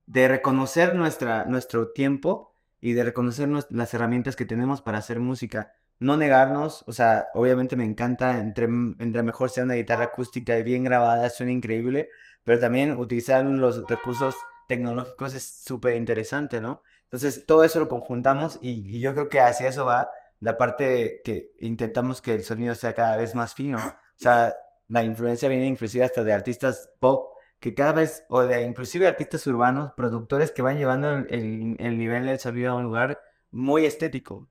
de 0.05 0.27
reconocer 0.27 0.95
nuestra, 0.95 1.45
nuestro 1.45 1.91
tiempo 1.91 2.53
y 2.81 2.93
de 2.93 3.03
reconocer 3.03 3.49
las 3.69 3.93
herramientas 3.93 4.35
que 4.35 4.45
tenemos 4.45 4.81
para 4.81 4.99
hacer 4.99 5.19
música. 5.19 5.73
No 5.99 6.17
negarnos, 6.17 6.83
o 6.87 6.93
sea, 6.93 7.27
obviamente 7.33 7.75
me 7.75 7.85
encanta, 7.85 8.39
entre, 8.39 8.65
entre 8.65 9.23
mejor 9.23 9.49
sea 9.49 9.63
una 9.63 9.75
guitarra 9.75 10.05
acústica 10.05 10.57
y 10.57 10.63
bien 10.63 10.83
grabada, 10.83 11.29
suena 11.29 11.51
increíble, 11.51 12.09
pero 12.43 12.59
también 12.59 12.97
utilizar 12.97 13.43
los 13.45 13.87
recursos 13.87 14.35
tecnológicos 14.67 15.33
es 15.33 15.43
súper 15.43 15.95
interesante, 15.95 16.59
¿no? 16.59 16.83
Entonces, 17.03 17.45
todo 17.45 17.63
eso 17.63 17.79
lo 17.79 17.87
conjuntamos 17.87 18.59
y, 18.61 18.83
y 18.95 18.99
yo 18.99 19.13
creo 19.13 19.29
que 19.29 19.39
hacia 19.39 19.69
eso 19.69 19.85
va 19.85 20.09
la 20.39 20.57
parte 20.57 21.21
que 21.23 21.53
intentamos 21.59 22.21
que 22.21 22.33
el 22.33 22.43
sonido 22.43 22.75
sea 22.75 22.93
cada 22.93 23.17
vez 23.17 23.35
más 23.35 23.53
fino. 23.53 23.77
O 23.77 24.17
sea, 24.17 24.55
la 24.87 25.03
influencia 25.03 25.49
viene 25.49 25.67
inclusive 25.67 26.03
hasta 26.03 26.23
de 26.23 26.33
artistas 26.33 26.89
pop 26.99 27.34
que 27.59 27.73
cada 27.73 27.93
vez, 27.93 28.25
o 28.29 28.41
de 28.41 28.61
inclusive 28.63 29.07
artistas 29.07 29.45
urbanos, 29.47 29.93
productores 29.95 30.51
que 30.51 30.61
van 30.61 30.77
llevando 30.77 31.09
el, 31.11 31.75
el, 31.79 31.97
nivel 31.97 32.25
del 32.25 32.39
sonido 32.39 32.71
a 32.71 32.75
un 32.75 32.83
lugar 32.83 33.19
muy 33.51 33.85
estético. 33.85 34.47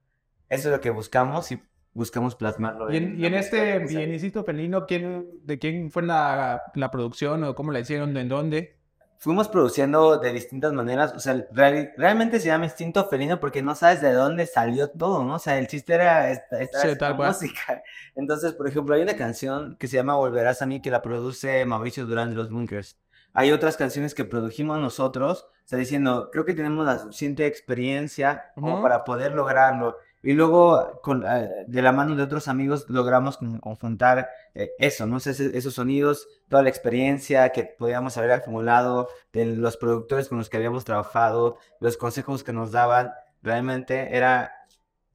Eso 0.49 0.69
es 0.69 0.75
lo 0.75 0.81
que 0.81 0.91
buscamos 0.91 1.51
y 1.53 1.63
buscamos 1.93 2.35
plasmarlo. 2.35 2.93
Y 2.93 2.97
en, 2.97 3.21
y 3.21 3.27
en 3.27 3.35
este 3.35 3.79
bienicito 3.81 4.45
felino, 4.45 4.87
¿quién, 4.87 5.29
¿de 5.45 5.59
quién 5.59 5.91
fue 5.91 6.03
la, 6.03 6.63
la 6.75 6.91
producción 6.91 7.45
o 7.45 7.55
cómo 7.55 7.73
la 7.73 7.81
hicieron? 7.81 8.17
¿En 8.17 8.29
dónde? 8.29 8.77
Fuimos 9.19 9.49
produciendo 9.49 10.19
de 10.19 10.33
distintas 10.33 10.73
maneras. 10.73 11.13
O 11.15 11.19
sea, 11.19 11.47
realmente 11.53 12.41
se 12.41 12.49
llama 12.49 12.67
instinto 12.67 13.09
felino 13.09 13.41
porque 13.41 13.63
no 13.63 13.75
sabes 13.75 14.01
de 14.01 14.13
dónde 14.13 14.47
salió 14.47 14.91
todo, 14.91 15.25
¿no? 15.25 15.37
O 15.37 15.39
sea, 15.39 15.59
el 15.59 15.67
chiste 15.67 15.95
era 15.95 16.31
esta, 16.31 16.61
esta, 16.61 17.15
música. 17.15 17.83
Entonces, 18.15 18.53
por 18.53 18.69
ejemplo, 18.69 18.95
hay 18.95 19.03
una 19.03 19.17
canción 19.17 19.77
que 19.79 19.89
se 19.89 19.97
llama 19.97 20.17
Volverás 20.17 20.63
a 20.63 20.67
mí 20.67 20.81
que 20.83 20.91
la 20.91 21.03
produce 21.03 21.65
Mauricio 21.65 22.07
Durán 22.07 22.31
de 22.31 22.37
los 22.37 22.51
Bunkers. 22.51 22.99
Hay 23.33 23.51
otras 23.51 23.77
canciones 23.77 24.15
que 24.15 24.25
produjimos 24.25 24.79
nosotros, 24.79 25.49
o 25.51 25.67
sea, 25.69 25.79
diciendo, 25.79 26.31
creo 26.31 26.45
que 26.45 26.55
tenemos 26.55 26.87
la 26.87 27.01
suficiente 27.01 27.47
experiencia 27.47 28.53
como 28.55 28.81
para 28.81 29.05
poder 29.05 29.33
lograrlo. 29.33 29.97
Y 30.25 30.33
luego, 30.33 31.01
con, 31.03 31.23
eh, 31.23 31.51
de 31.67 31.83
la 31.83 31.93
mano 31.93 32.17
de 32.17 32.23
otros 32.23 32.49
amigos, 32.49 32.87
logramos 32.89 33.37
conjuntar 33.37 34.31
eh, 34.55 34.71
eso, 34.79 35.07
¿no? 35.07 35.19
esos 35.19 35.75
sonidos, 35.75 36.27
toda 36.49 36.63
la 36.63 36.71
experiencia 36.71 37.51
que 37.51 37.65
podíamos 37.65 38.17
haber 38.17 38.33
acumulado, 38.33 39.11
de 39.35 39.45
los 39.45 39.77
productores 39.77 40.31
con 40.31 40.39
los 40.39 40.49
que 40.49 40.57
habíamos 40.57 40.87
trabajado, 40.87 41.59
los 41.79 41.99
consejos 41.99 42.43
que 42.43 42.55
nos 42.55 42.73
daban, 42.73 43.13
realmente 43.43 44.17
era 44.17 44.51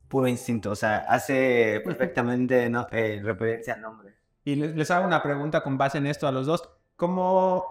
puro 0.10 0.28
instinto, 0.28 0.70
o 0.70 0.76
sea, 0.76 0.98
hace 0.98 1.82
perfectamente 1.84 2.70
¿no? 2.70 2.86
Eh, 2.92 3.20
referencia 3.24 3.74
al 3.74 3.82
nombre. 3.82 4.14
Y 4.44 4.58
les, 4.58 4.92
hago 4.92 5.08
una 5.08 5.24
pregunta 5.24 5.62
con 5.62 5.76
base 5.76 5.98
en 5.98 6.06
esto 6.06 6.28
a 6.28 6.32
los 6.32 6.46
dos. 6.46 6.70
¿Cómo 6.96 7.66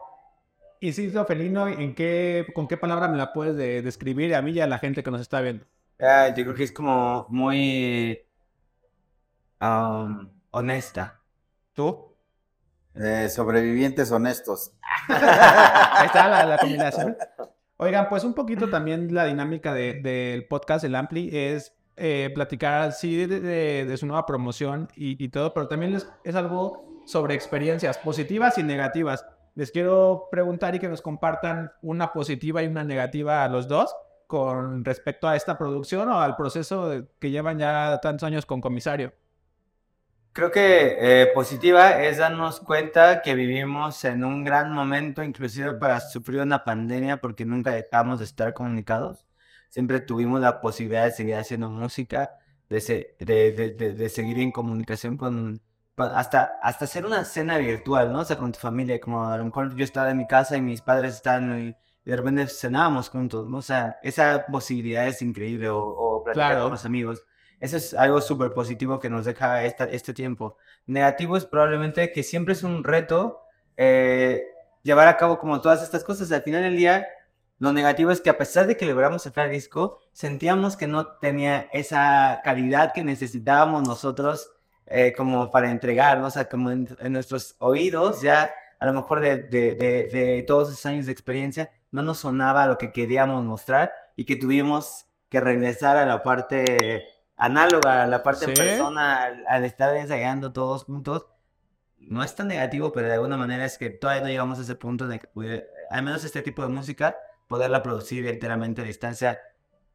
instinto 0.80 1.25
felino, 1.25 1.68
en 1.68 1.95
qué, 1.95 2.49
con 2.52 2.66
qué 2.66 2.76
palabra 2.76 3.07
me 3.07 3.16
la 3.16 3.33
puedes 3.33 3.57
describir 3.85 4.35
a 4.35 4.42
mí 4.42 4.50
y 4.50 4.61
a 4.61 4.66
la 4.66 4.78
gente 4.78 5.04
que 5.04 5.11
nos 5.12 5.21
está 5.21 5.40
viendo? 5.40 5.64
Ah, 6.00 6.28
yo 6.28 6.45
creo 6.45 6.55
que 6.55 6.64
es 6.64 6.73
como 6.73 7.26
muy 7.28 8.25
honesta. 10.50 11.21
¿Tú? 11.73 12.14
Eh, 12.95 13.28
sobrevivientes 13.28 14.11
honestos. 14.11 14.73
Ahí 15.09 16.07
está 16.07 16.45
la, 16.47 16.59
combinación. 16.59 17.17
Oigan, 17.76 18.09
pues 18.09 18.25
un 18.25 18.35
poquito 18.35 18.69
también 18.69 19.14
la 19.14 19.25
dinámica 19.25 19.73
del 19.73 20.47
podcast, 20.47 20.85
el 20.85 20.95
Ampli, 20.95 21.31
es 21.33 21.73
eh, 21.97 22.31
platicar 22.35 22.83
así 22.83 23.26
de, 23.26 23.97
su 23.97 24.07
nueva 24.07 24.26
promoción 24.26 24.88
y, 24.97 25.28
todo, 25.28 25.55
pero 25.55 25.69
también 25.69 25.95
es, 25.95 26.09
es, 26.25 26.35
algo 26.35 27.02
sobre 27.07 27.35
experiencias 27.35 27.99
positivas 27.99 28.59
y 28.59 28.64
negativas. 28.64 29.25
Les 29.55 29.71
quiero 29.71 30.28
preguntar 30.31 30.75
y 30.75 30.81
que 30.81 30.88
nos 30.88 31.02
compartan 31.02 31.71
una 31.83 32.12
positiva 32.12 32.62
y 32.62 32.67
una 32.67 32.83
negativa 32.83 33.45
a 33.45 33.49
los 33.49 33.69
dos 33.69 33.95
con 34.28 34.85
respecto 34.85 35.26
a 35.26 35.35
esta 35.35 35.56
producción 35.58 36.08
o 36.11 36.20
al 36.20 36.37
proceso 36.37 37.06
que 37.18 37.30
llevan 37.30 37.58
ya 37.58 37.99
tantos 38.00 38.26
años 38.26 38.47
con 38.47 38.61
comisario? 38.61 39.14
Creo 40.32 40.52
que 40.52 40.97
eh, 41.00 41.28
positiva 41.35 42.04
es 42.04 42.18
darnos 42.18 42.61
cuenta 42.61 43.23
que 43.23 43.35
vivimos 43.35 44.04
en 44.04 44.25
un 44.25 44.44
gran 44.44 44.70
momento, 44.70 45.23
inclusive 45.25 45.73
para 45.75 45.99
sufrir 46.00 46.42
una 46.42 46.62
pandemia, 46.62 47.16
porque 47.20 47.47
nunca 47.47 47.73
dejamos 47.73 48.18
de 48.18 48.26
estar 48.26 48.52
comunicados. 48.52 49.26
Siempre 49.70 50.00
tuvimos 50.00 50.40
la 50.40 50.61
posibilidad 50.61 51.06
de 51.06 51.12
seguir 51.12 51.35
haciendo 51.37 51.70
música, 51.70 52.38
de, 52.68 53.16
de, 53.18 53.94
de, 53.94 54.08
seguir 54.11 54.38
en 54.40 54.52
comunicación 54.52 55.16
con, 55.16 55.62
hasta, 55.97 56.58
hasta 56.62 56.85
hacer 56.85 57.06
una 57.06 57.25
cena 57.25 57.56
virtual, 57.58 58.12
¿no? 58.12 58.20
O 58.20 58.25
sea, 58.25 58.37
con 58.37 58.52
tu 58.52 58.58
familia, 58.58 59.00
como 59.00 59.25
a 59.25 59.38
lo 59.38 59.44
mejor 59.47 59.75
yo 59.75 59.85
estaba 59.85 60.11
en 60.11 60.18
mi 60.18 60.26
casa 60.26 60.56
y 60.56 60.61
mis 60.61 60.82
padres 60.82 61.14
estaban 61.14 61.76
y 62.09 62.11
de 62.11 62.17
repente 62.17 62.47
cenábamos 62.47 63.11
juntos, 63.11 63.47
¿no? 63.50 63.59
O 63.59 63.62
sea, 63.62 63.99
esa 64.03 64.47
posibilidad 64.47 65.07
es 65.07 65.21
increíble, 65.21 65.69
o, 65.69 65.79
o 65.79 66.25
platicar 66.25 66.59
con 66.62 66.71
los 66.71 66.87
amigos. 66.87 67.23
Eso 67.61 67.77
es 67.77 67.93
algo 67.93 68.23
súper 68.23 68.55
positivo 68.55 68.99
que 68.99 69.11
nos 69.11 69.27
deja 69.27 69.62
esta, 69.65 69.85
este 69.85 70.15
tiempo. 70.15 70.57
Negativo 70.87 71.37
es 71.37 71.45
probablemente 71.45 72.11
que 72.11 72.23
siempre 72.23 72.55
es 72.55 72.62
un 72.62 72.83
reto 72.83 73.43
eh, 73.77 74.43
llevar 74.83 75.07
a 75.07 75.19
cabo 75.19 75.38
como 75.38 75.61
todas 75.61 75.83
estas 75.83 76.03
cosas. 76.03 76.33
Al 76.33 76.41
final 76.41 76.62
del 76.62 76.79
día, 76.79 77.07
lo 77.59 77.75
negativo 77.75 78.11
es 78.11 78.23
que 78.23 78.31
a 78.31 78.38
pesar 78.38 78.67
de 78.67 78.79
que 78.79 78.87
logramos 78.87 79.25
sacar 79.25 79.50
disco, 79.50 80.00
sentíamos 80.12 80.79
que 80.79 80.87
no 80.87 81.09
tenía 81.19 81.69
esa 81.75 82.41
calidad 82.43 82.95
que 82.95 83.05
necesitábamos 83.05 83.87
nosotros 83.87 84.50
eh, 84.87 85.12
como 85.15 85.50
para 85.50 85.71
entregarnos, 85.71 86.29
o 86.29 86.31
sea, 86.31 86.49
como 86.49 86.71
en, 86.71 86.88
nuestros 87.11 87.55
oídos, 87.59 88.23
ya 88.23 88.50
a 88.78 88.87
lo 88.87 88.92
mejor 88.92 89.20
de, 89.20 89.42
de, 89.42 89.75
de, 89.75 90.44
todos 90.47 90.70
esos 90.70 90.87
años 90.87 91.06
de 91.06 91.12
experiencia, 91.12 91.70
no 91.90 92.02
nos 92.02 92.18
sonaba 92.18 92.66
lo 92.66 92.78
que 92.78 92.92
queríamos 92.92 93.44
mostrar 93.44 93.92
y 94.16 94.25
que 94.25 94.37
tuvimos 94.37 95.06
que 95.28 95.40
regresar 95.40 95.97
a 95.97 96.06
la 96.06 96.23
parte 96.23 97.04
análoga, 97.37 98.04
a 98.04 98.06
la 98.06 98.23
parte 98.23 98.47
¿Sí? 98.47 98.52
persona, 98.52 99.30
al, 99.49 99.64
estar 99.64 99.94
ensayando 99.97 100.52
todos 100.52 100.85
juntos. 100.85 101.26
No 101.99 102.23
es 102.23 102.35
tan 102.35 102.49
negativo, 102.49 102.92
pero 102.92 103.08
de 103.08 103.14
alguna 103.14 103.37
manera 103.37 103.64
es 103.64 103.76
que 103.78 103.90
todavía 103.90 104.23
no 104.23 104.28
llegamos 104.28 104.58
a 104.58 104.62
ese 104.62 104.76
punto 104.76 105.08
de 105.08 105.18
que, 105.18 105.66
al 105.90 106.02
menos 106.02 106.25
este 106.25 106.42
tipo 106.42 106.62
de 106.62 106.68
música, 106.68 107.16
poderla 107.49 107.82
producir 107.82 108.26
enteramente 108.26 108.82
a 108.82 108.85
distancia 108.85 109.40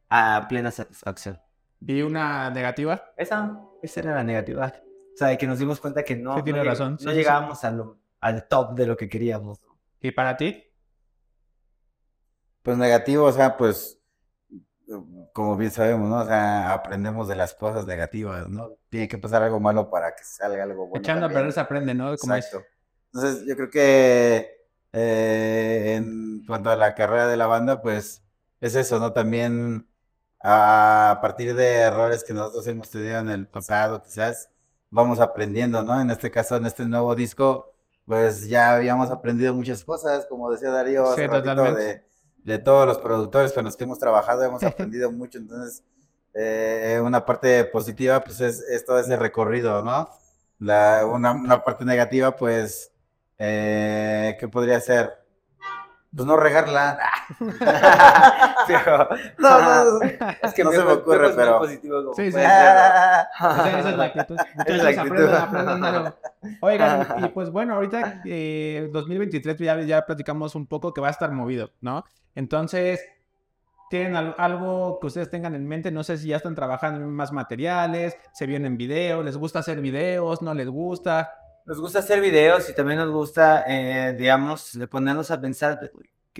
a 0.09 0.45
plena 0.49 0.71
satisfacción. 0.71 1.39
¿Y 1.79 2.01
una 2.01 2.49
negativa? 2.49 3.11
Esa, 3.17 3.59
esa 3.81 3.99
era 4.01 4.15
la 4.15 4.23
negativa. 4.23 4.73
O 5.13 5.17
sea, 5.17 5.35
que 5.37 5.47
nos 5.47 5.59
dimos 5.59 5.79
cuenta 5.79 6.03
que 6.03 6.15
no, 6.15 6.43
tiene 6.43 6.59
no, 6.59 6.65
razón. 6.65 6.97
no 7.01 7.11
llegábamos 7.13 7.63
al 8.23 8.47
top 8.47 8.75
de 8.75 8.87
lo 8.87 8.95
que 8.95 9.09
queríamos. 9.09 9.59
¿Y 9.99 10.11
para 10.11 10.37
ti? 10.37 10.63
Pues 12.61 12.77
negativo, 12.77 13.25
o 13.25 13.31
sea, 13.31 13.57
pues, 13.57 13.99
como 15.33 15.57
bien 15.57 15.71
sabemos, 15.71 16.09
¿no? 16.09 16.19
O 16.19 16.25
sea, 16.25 16.71
aprendemos 16.71 17.27
de 17.27 17.35
las 17.35 17.53
cosas 17.53 17.85
negativas, 17.85 18.47
¿no? 18.47 18.71
Tiene 18.89 19.09
que 19.09 19.17
pasar 19.17 19.43
algo 19.43 19.59
malo 19.59 19.89
para 19.89 20.15
que 20.15 20.23
salga 20.23 20.63
algo 20.63 20.87
bueno. 20.87 21.01
Echando 21.01 21.25
a 21.25 21.29
perder 21.29 21.51
se 21.51 21.59
aprende, 21.59 21.93
¿no? 21.93 22.15
Como 22.17 22.35
Exacto. 22.35 22.65
Entonces, 23.13 23.45
yo 23.45 23.55
creo 23.55 23.69
que 23.69 24.67
eh, 24.93 25.95
en 25.97 26.45
cuanto 26.47 26.69
a 26.69 26.77
la 26.77 26.95
carrera 26.95 27.27
de 27.27 27.35
la 27.35 27.47
banda, 27.47 27.81
pues, 27.81 28.23
es 28.61 28.75
eso, 28.75 28.99
¿no? 28.99 29.11
También 29.11 29.89
a 30.41 31.19
partir 31.21 31.55
de 31.55 31.73
errores 31.75 32.23
que 32.23 32.33
nosotros 32.33 32.65
hemos 32.67 32.89
tenido 32.89 33.19
en 33.19 33.29
el 33.29 33.47
pasado, 33.47 34.01
quizás 34.01 34.49
vamos 34.89 35.19
aprendiendo, 35.19 35.83
¿no? 35.83 35.99
En 35.99 36.09
este 36.09 36.31
caso, 36.31 36.55
en 36.55 36.65
este 36.65 36.85
nuevo 36.85 37.15
disco, 37.15 37.72
pues 38.05 38.47
ya 38.47 38.75
habíamos 38.75 39.09
aprendido 39.09 39.53
muchas 39.53 39.83
cosas, 39.83 40.25
como 40.27 40.51
decía 40.51 40.69
Darío, 40.69 41.09
hace 41.09 41.27
de, 41.27 42.03
de, 42.43 42.59
todos 42.59 42.85
los 42.85 42.97
productores 42.97 43.53
con 43.53 43.65
los 43.65 43.77
que 43.77 43.85
hemos 43.85 43.99
trabajado, 43.99 44.43
hemos 44.43 44.63
aprendido 44.63 45.11
mucho, 45.11 45.37
entonces 45.37 45.83
eh, 46.33 46.99
una 47.03 47.25
parte 47.25 47.63
positiva, 47.65 48.23
pues 48.23 48.41
es, 48.41 48.61
es, 48.61 48.85
todo 48.85 48.99
ese 48.99 49.15
recorrido, 49.15 49.83
¿no? 49.83 50.09
La, 50.59 51.05
una, 51.05 51.31
una 51.31 51.63
parte 51.63 51.85
negativa, 51.85 52.35
pues, 52.35 52.91
eh, 53.37 54.35
¿qué 54.39 54.47
podría 54.47 54.79
ser? 54.79 55.22
Pues 56.15 56.27
no 56.27 56.37
regarla. 56.37 56.99
no, 59.39 59.61
no, 59.61 60.01
es 60.41 60.53
que 60.53 60.63
no 60.63 60.71
se 60.71 60.83
me 60.83 60.91
ocurre, 60.91 61.31
pero. 61.35 61.59
Positivo 61.59 62.13
sí, 62.13 62.31
sí. 62.31 62.37
esa 62.39 63.29
es 63.89 63.97
la 63.97 64.05
actitud. 64.05 64.37
Muchas 64.55 64.81
gracias, 64.81 64.97
aprendan, 65.41 66.13
Oigan, 66.61 67.07
y 67.23 67.27
pues 67.29 67.49
bueno, 67.49 67.75
ahorita 67.75 68.21
eh, 68.25 68.89
2023 68.91 69.57
ya, 69.57 69.81
ya 69.81 70.05
platicamos 70.05 70.55
un 70.55 70.67
poco 70.67 70.93
que 70.93 71.01
va 71.01 71.07
a 71.07 71.11
estar 71.11 71.31
movido, 71.31 71.71
¿no? 71.81 72.03
Entonces, 72.35 73.03
¿tienen 73.89 74.15
algo 74.37 74.99
que 74.99 75.07
ustedes 75.07 75.29
tengan 75.29 75.55
en 75.55 75.67
mente? 75.67 75.91
No 75.91 76.03
sé 76.03 76.17
si 76.17 76.27
ya 76.27 76.37
están 76.37 76.55
trabajando 76.55 76.99
en 76.99 77.09
más 77.11 77.31
materiales, 77.31 78.17
se 78.33 78.45
vienen 78.45 78.77
videos, 78.77 79.23
¿les 79.25 79.37
gusta 79.37 79.59
hacer 79.59 79.81
videos? 79.81 80.41
¿No 80.41 80.53
les 80.53 80.67
gusta? 80.67 81.31
Nos 81.65 81.79
gusta 81.79 81.99
hacer 81.99 82.19
videos 82.19 82.69
y 82.69 82.75
también 82.75 82.99
nos 82.99 83.09
gusta, 83.09 83.63
eh, 83.67 84.13
digamos, 84.17 84.77
ponernos 84.89 85.31
a 85.31 85.39
pensar, 85.39 85.91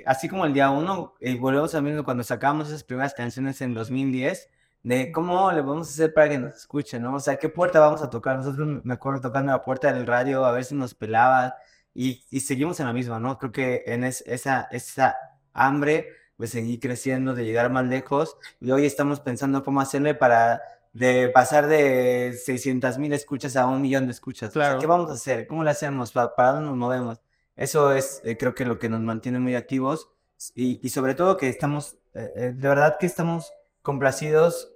así 0.05 0.27
como 0.27 0.45
el 0.45 0.53
día 0.53 0.69
uno, 0.69 1.15
y 1.21 1.37
volvemos 1.37 1.73
a 1.75 1.81
ver 1.81 2.03
cuando 2.03 2.23
sacamos 2.23 2.67
esas 2.67 2.83
primeras 2.83 3.13
canciones 3.13 3.61
en 3.61 3.73
2010, 3.73 4.49
de 4.83 5.11
cómo 5.13 5.49
le 5.53 5.61
vamos 5.61 5.87
a 5.87 5.91
hacer 5.91 6.13
para 6.13 6.29
que 6.29 6.37
nos 6.37 6.55
escuchen, 6.55 7.03
¿no? 7.03 7.15
O 7.15 7.19
sea, 7.21 7.37
¿qué 7.37 7.47
puerta 7.47 7.79
vamos 7.79 8.01
a 8.01 8.09
tocar? 8.09 8.35
Nosotros 8.37 8.81
me 8.83 8.93
acuerdo 8.93 9.21
tocando 9.21 9.53
la 9.53 9.63
puerta 9.63 9.93
del 9.93 10.05
radio 10.05 10.45
a 10.45 10.51
ver 10.51 10.65
si 10.65 10.75
nos 10.75 10.93
pelaba 10.93 11.55
y, 11.93 12.21
y 12.29 12.41
seguimos 12.41 12.79
en 12.81 12.87
la 12.87 12.93
misma, 12.93 13.19
¿no? 13.19 13.37
Creo 13.37 13.51
que 13.53 13.83
en 13.85 14.03
esa, 14.03 14.67
esa 14.71 15.15
hambre 15.53 16.09
de 16.37 16.47
seguir 16.47 16.79
creciendo, 16.79 17.33
de 17.33 17.45
llegar 17.45 17.71
más 17.71 17.85
lejos 17.85 18.37
y 18.59 18.71
hoy 18.71 18.85
estamos 18.85 19.19
pensando 19.21 19.63
cómo 19.63 19.79
hacerle 19.79 20.15
para 20.15 20.61
de 20.93 21.29
pasar 21.29 21.67
de 21.67 22.39
600 22.45 22.99
mil 22.99 23.11
escuchas 23.13 23.55
a 23.55 23.65
un 23.65 23.81
millón 23.81 24.05
de 24.05 24.11
escuchas. 24.11 24.51
Claro. 24.53 24.79
¿Qué 24.79 24.85
vamos 24.85 25.09
a 25.09 25.13
hacer? 25.13 25.47
¿Cómo 25.47 25.63
lo 25.63 25.69
hacemos? 25.69 26.11
¿Para, 26.11 26.31
dónde 26.51 26.67
nos 26.67 26.77
movemos? 26.77 27.19
Eso 27.55 27.91
es, 27.91 28.21
eh, 28.23 28.37
creo 28.37 28.53
que 28.55 28.65
lo 28.65 28.79
que 28.79 28.89
nos 28.89 29.01
mantiene 29.01 29.39
muy 29.39 29.55
activos 29.55 30.09
y, 30.55 30.79
y 30.85 30.89
sobre 30.89 31.15
todo 31.15 31.37
que 31.37 31.49
estamos, 31.49 31.97
eh, 32.13 32.31
eh, 32.35 32.53
de 32.55 32.67
verdad 32.67 32.97
que 32.99 33.05
estamos 33.07 33.51
complacidos 33.81 34.71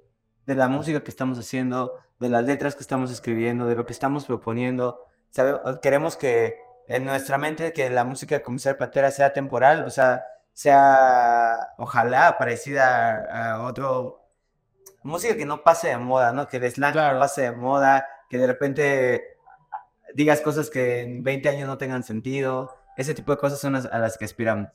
de 0.46 0.56
la 0.56 0.68
música 0.68 1.04
que 1.04 1.12
estamos 1.12 1.38
haciendo, 1.38 1.94
de 2.20 2.30
las 2.30 2.44
letras 2.44 2.76
que 2.76 2.82
estamos 2.82 3.12
escribiendo, 3.12 3.68
de 3.68 3.76
lo 3.76 3.86
que 3.86 3.94
estamos 3.94 4.26
proponiendo. 4.26 5.06
queremos 5.82 6.18
que 6.18 6.58
en 6.88 7.06
nuestra 7.06 7.38
mente 7.38 7.74
que 7.74 7.90
la 7.90 8.06
música 8.06 8.36
de 8.36 8.42
Comisario 8.42 8.78
Patera 8.78 9.12
sea 9.12 9.34
temporal, 9.34 9.84
o 9.86 9.90
sea, 9.90 10.24
sea 10.54 11.74
ojalá 11.78 12.38
parecida 12.38 13.54
a 13.56 13.64
otro 13.64 14.27
música 15.08 15.36
que 15.36 15.46
no 15.46 15.64
pase 15.64 15.90
de 15.90 15.98
moda, 15.98 16.32
¿no? 16.32 16.48
Que 16.48 16.60
de 16.60 16.70
slang 16.70 16.96
no 16.96 17.20
pase 17.20 17.44
de 17.44 17.52
moda, 17.52 18.06
que 18.30 18.38
de 18.38 18.48
repente 18.48 19.38
digas 20.14 20.42
cosas 20.42 20.70
que 20.70 21.02
en 21.02 21.24
20 21.24 21.50
años 21.50 21.68
no 21.68 21.78
tengan 21.78 22.04
sentido. 22.04 22.76
Ese 22.98 23.14
tipo 23.14 23.32
de 23.32 23.38
cosas 23.38 23.60
son 23.60 23.76
a 23.76 24.00
las 24.00 24.18
que 24.18 24.26
aspiramos. 24.26 24.70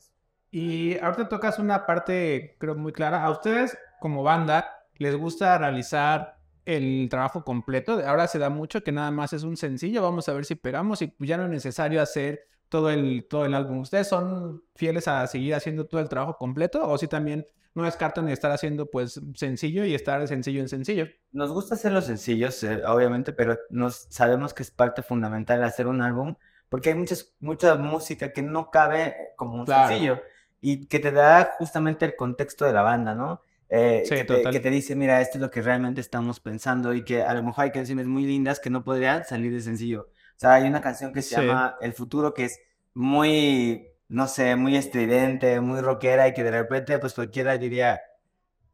Y 0.49 0.97
ahorita 0.99 1.29
tocas 1.29 1.59
una 1.59 1.85
parte, 1.85 2.55
creo, 2.59 2.75
muy 2.75 2.93
clara. 2.93 3.23
A 3.23 3.31
ustedes, 3.31 3.77
como 3.99 4.23
banda, 4.23 4.85
les 4.97 5.15
gusta 5.15 5.57
realizar 5.57 6.37
el 6.65 7.07
trabajo 7.09 7.43
completo. 7.43 8.01
Ahora 8.05 8.27
se 8.27 8.39
da 8.39 8.49
mucho 8.49 8.83
que 8.83 8.91
nada 8.91 9.11
más 9.11 9.33
es 9.33 9.43
un 9.43 9.57
sencillo. 9.57 10.01
Vamos 10.01 10.29
a 10.29 10.33
ver 10.33 10.45
si 10.45 10.55
pegamos 10.55 11.01
y 11.01 11.13
ya 11.19 11.37
no 11.37 11.45
es 11.45 11.49
necesario 11.49 12.01
hacer 12.01 12.47
todo 12.73 12.89
el, 12.89 13.27
todo 13.29 13.45
el 13.45 13.53
álbum. 13.53 13.81
¿Ustedes 13.81 14.07
son 14.07 14.63
fieles 14.73 15.07
a 15.07 15.27
seguir 15.27 15.53
haciendo 15.53 15.85
todo 15.85 16.01
el 16.01 16.09
trabajo 16.09 16.37
completo 16.39 16.81
o 16.83 16.97
si 16.97 17.07
también 17.07 17.45
no 17.75 17.83
descartan 17.83 18.27
estar 18.29 18.51
haciendo 18.51 18.89
pues 18.89 19.21
sencillo 19.35 19.85
y 19.85 19.93
estar 19.93 20.27
sencillo 20.27 20.59
en 20.59 20.69
sencillo. 20.69 21.05
Nos 21.31 21.51
gusta 21.51 21.75
hacer 21.75 21.91
los 21.91 22.05
sencillos, 22.05 22.63
eh, 22.63 22.81
obviamente, 22.87 23.31
pero 23.31 23.59
nos 23.69 24.07
sabemos 24.09 24.55
que 24.55 24.63
es 24.63 24.71
parte 24.71 25.03
fundamental 25.03 25.63
hacer 25.63 25.85
un 25.85 26.01
álbum 26.01 26.33
porque 26.67 26.89
hay 26.89 26.95
muchas, 26.95 27.35
mucha 27.39 27.75
música 27.75 28.33
que 28.33 28.41
no 28.41 28.71
cabe 28.71 29.15
como 29.35 29.59
un 29.59 29.67
sencillo 29.67 30.19
y 30.59 30.87
que 30.87 30.97
te 30.97 31.11
da 31.11 31.53
justamente 31.59 32.05
el 32.05 32.15
contexto 32.15 32.65
de 32.65 32.73
la 32.73 32.81
banda, 32.81 33.13
¿no? 33.13 33.41
Eh, 33.69 34.03
que, 34.09 34.23
te, 34.23 34.41
que, 34.49 34.59
te, 34.59 34.69
dice, 34.71 34.95
mira, 34.95 35.21
esto 35.21 35.37
es 35.37 35.41
lo 35.43 35.51
que 35.51 35.61
realmente 35.61 36.01
estamos 36.01 36.39
pensando 36.39 36.95
y 36.95 37.03
que 37.03 37.21
a 37.21 37.35
lo 37.35 37.43
mejor 37.43 37.65
hay 37.65 37.71
canciones 37.71 38.07
muy 38.07 38.25
lindas 38.25 38.59
que 38.59 38.71
no 38.71 38.83
podrían 38.83 39.25
salir 39.25 39.53
de 39.53 39.61
sencillo. 39.61 40.09
O 40.35 40.39
sea, 40.39 40.53
hay 40.53 40.67
una 40.67 40.81
canción 40.81 41.13
que 41.13 41.21
se 41.21 41.35
llama 41.41 41.77
El 41.81 41.93
Futuro 41.93 42.33
que 42.33 42.45
es 42.45 42.59
muy 42.93 43.93
no 44.13 44.27
sé, 44.27 44.55
muy 44.55 44.75
estridente, 44.75 45.59
muy 45.59 45.81
rockera 45.81 46.27
y 46.27 46.33
que 46.35 46.43
de 46.43 46.51
repente 46.51 46.99
pues 46.99 47.15
cualquiera 47.15 47.57
diría, 47.57 47.99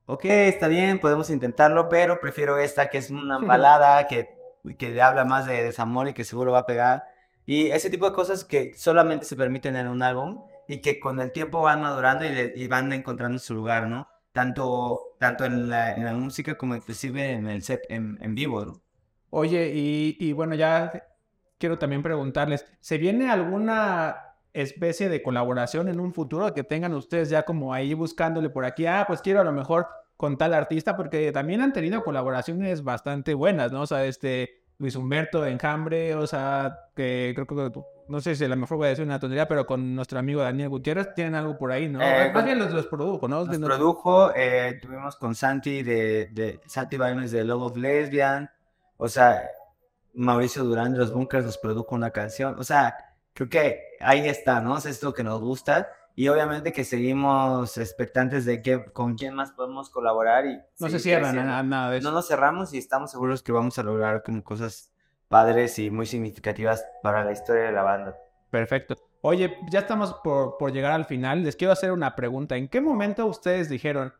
ok, 0.05 0.25
está 0.25 0.67
bien, 0.67 0.99
podemos 0.99 1.29
intentarlo, 1.29 1.87
pero 1.87 2.19
prefiero 2.19 2.57
esta 2.57 2.89
que 2.89 2.97
es 2.97 3.09
una 3.09 3.37
balada 3.39 4.05
que, 4.07 4.29
que 4.77 5.01
habla 5.01 5.23
más 5.23 5.45
de 5.45 5.63
desamor 5.63 6.09
y 6.09 6.13
que 6.13 6.25
seguro 6.25 6.51
va 6.51 6.59
a 6.59 6.65
pegar. 6.65 7.05
Y 7.45 7.67
ese 7.67 7.89
tipo 7.89 8.05
de 8.09 8.13
cosas 8.13 8.43
que 8.43 8.73
solamente 8.75 9.25
se 9.25 9.37
permiten 9.37 9.77
en 9.77 9.87
un 9.87 10.03
álbum 10.03 10.43
y 10.67 10.81
que 10.81 10.99
con 10.99 11.21
el 11.21 11.31
tiempo 11.31 11.61
van 11.61 11.81
madurando 11.81 12.25
y, 12.25 12.67
van 12.67 12.91
encontrando 12.91 13.39
su 13.39 13.55
lugar, 13.55 13.87
¿no? 13.87 14.09
Tanto, 14.33 15.15
tanto 15.19 15.45
en, 15.45 15.69
la, 15.69 15.95
en 15.95 16.03
la 16.03 16.13
música 16.13 16.57
como 16.57 16.75
inclusive 16.75 17.31
en 17.31 17.47
el 17.47 17.63
set 17.63 17.85
en, 17.87 18.17
en 18.21 18.35
vivo, 18.35 18.65
¿no? 18.65 18.81
Oye, 19.29 19.71
y, 19.73 20.17
y 20.19 20.33
bueno, 20.33 20.53
ya 20.55 20.91
quiero 21.59 21.77
también 21.77 22.01
preguntarles, 22.01 22.65
¿se 22.79 22.97
viene 22.97 23.29
alguna 23.29 24.29
especie 24.53 25.09
de 25.09 25.21
colaboración 25.21 25.87
en 25.89 25.99
un 25.99 26.13
futuro 26.13 26.53
que 26.53 26.63
tengan 26.63 26.93
ustedes 26.93 27.29
ya 27.29 27.43
como 27.43 27.73
ahí 27.73 27.93
buscándole 27.93 28.49
por 28.49 28.65
aquí, 28.65 28.85
ah, 28.85 29.05
pues 29.07 29.21
quiero 29.21 29.41
a 29.41 29.43
lo 29.43 29.51
mejor 29.51 29.87
con 30.17 30.37
tal 30.37 30.53
artista, 30.53 30.97
porque 30.97 31.31
también 31.31 31.61
han 31.61 31.71
tenido 31.71 32.03
colaboraciones 32.03 32.83
bastante 32.83 33.33
buenas, 33.33 33.71
¿no? 33.71 33.81
O 33.81 33.87
sea, 33.87 34.03
este 34.05 34.63
Luis 34.77 34.95
Humberto 34.95 35.41
de 35.41 35.51
Enjambre, 35.51 36.15
o 36.15 36.27
sea, 36.27 36.77
que 36.95 37.33
creo 37.35 37.47
que, 37.47 37.79
no 38.09 38.19
sé 38.19 38.35
si 38.35 38.43
a 38.43 38.49
lo 38.49 38.55
mejor 38.55 38.77
voy 38.77 38.87
a 38.87 38.89
decir 38.89 39.05
una 39.05 39.19
tontería, 39.19 39.47
pero 39.47 39.65
con 39.65 39.95
nuestro 39.95 40.19
amigo 40.19 40.41
Daniel 40.41 40.69
Gutiérrez 40.69 41.13
tienen 41.13 41.35
algo 41.35 41.57
por 41.57 41.71
ahí, 41.71 41.87
¿no? 41.87 42.01
Eh, 42.01 42.31
Más 42.33 42.43
bien 42.43 42.59
los, 42.59 42.71
los, 42.71 42.87
produjo, 42.87 43.27
¿no? 43.27 43.45
Los 43.45 43.57
produjo, 43.59 44.33
eh, 44.35 44.79
tuvimos 44.81 45.15
con 45.15 45.35
Santi 45.35 45.83
de, 45.83 46.29
de 46.31 46.59
Santi 46.65 46.97
Bailes 46.97 47.31
de 47.31 47.45
Love 47.45 47.63
of 47.63 47.77
Lesbian, 47.77 48.49
o 48.97 49.07
sea, 49.07 49.41
Mauricio 50.13 50.63
Durán 50.63 50.93
de 50.93 50.99
los 50.99 51.13
Bunkers 51.13 51.45
nos 51.45 51.57
produjo 51.57 51.95
una 51.95 52.11
canción, 52.11 52.55
o 52.59 52.63
sea, 52.63 52.95
creo 53.33 53.49
que 53.49 53.81
ahí 53.99 54.27
está, 54.27 54.61
¿no? 54.61 54.77
Es 54.77 54.85
esto 54.85 55.13
que 55.13 55.23
nos 55.23 55.39
gusta 55.41 55.89
y 56.15 56.27
obviamente 56.27 56.73
que 56.73 56.83
seguimos 56.83 57.77
expectantes 57.77 58.43
de 58.43 58.61
que, 58.61 58.85
con 58.91 59.15
quién 59.15 59.33
más 59.35 59.51
podemos 59.51 59.89
colaborar. 59.89 60.45
y 60.45 60.59
No 60.79 60.89
se 60.89 60.99
cierran 60.99 61.35
nada, 61.35 61.91
de 61.91 61.99
eso. 61.99 62.09
No 62.09 62.15
nos 62.15 62.27
cerramos 62.27 62.73
y 62.73 62.77
estamos 62.77 63.11
seguros 63.11 63.41
que 63.41 63.51
vamos 63.51 63.79
a 63.79 63.83
lograr 63.83 64.23
como 64.23 64.43
cosas 64.43 64.91
padres 65.29 65.79
y 65.79 65.89
muy 65.89 66.05
significativas 66.05 66.85
para 67.01 67.23
la 67.23 67.31
historia 67.31 67.63
de 67.63 67.71
la 67.71 67.83
banda. 67.83 68.17
Perfecto. 68.49 68.95
Oye, 69.21 69.57
ya 69.71 69.79
estamos 69.79 70.13
por, 70.23 70.57
por 70.57 70.73
llegar 70.73 70.91
al 70.91 71.05
final. 71.05 71.43
Les 71.43 71.55
quiero 71.55 71.71
hacer 71.71 71.91
una 71.91 72.15
pregunta. 72.15 72.57
¿En 72.57 72.67
qué 72.67 72.81
momento 72.81 73.25
ustedes 73.25 73.69
dijeron, 73.69 74.13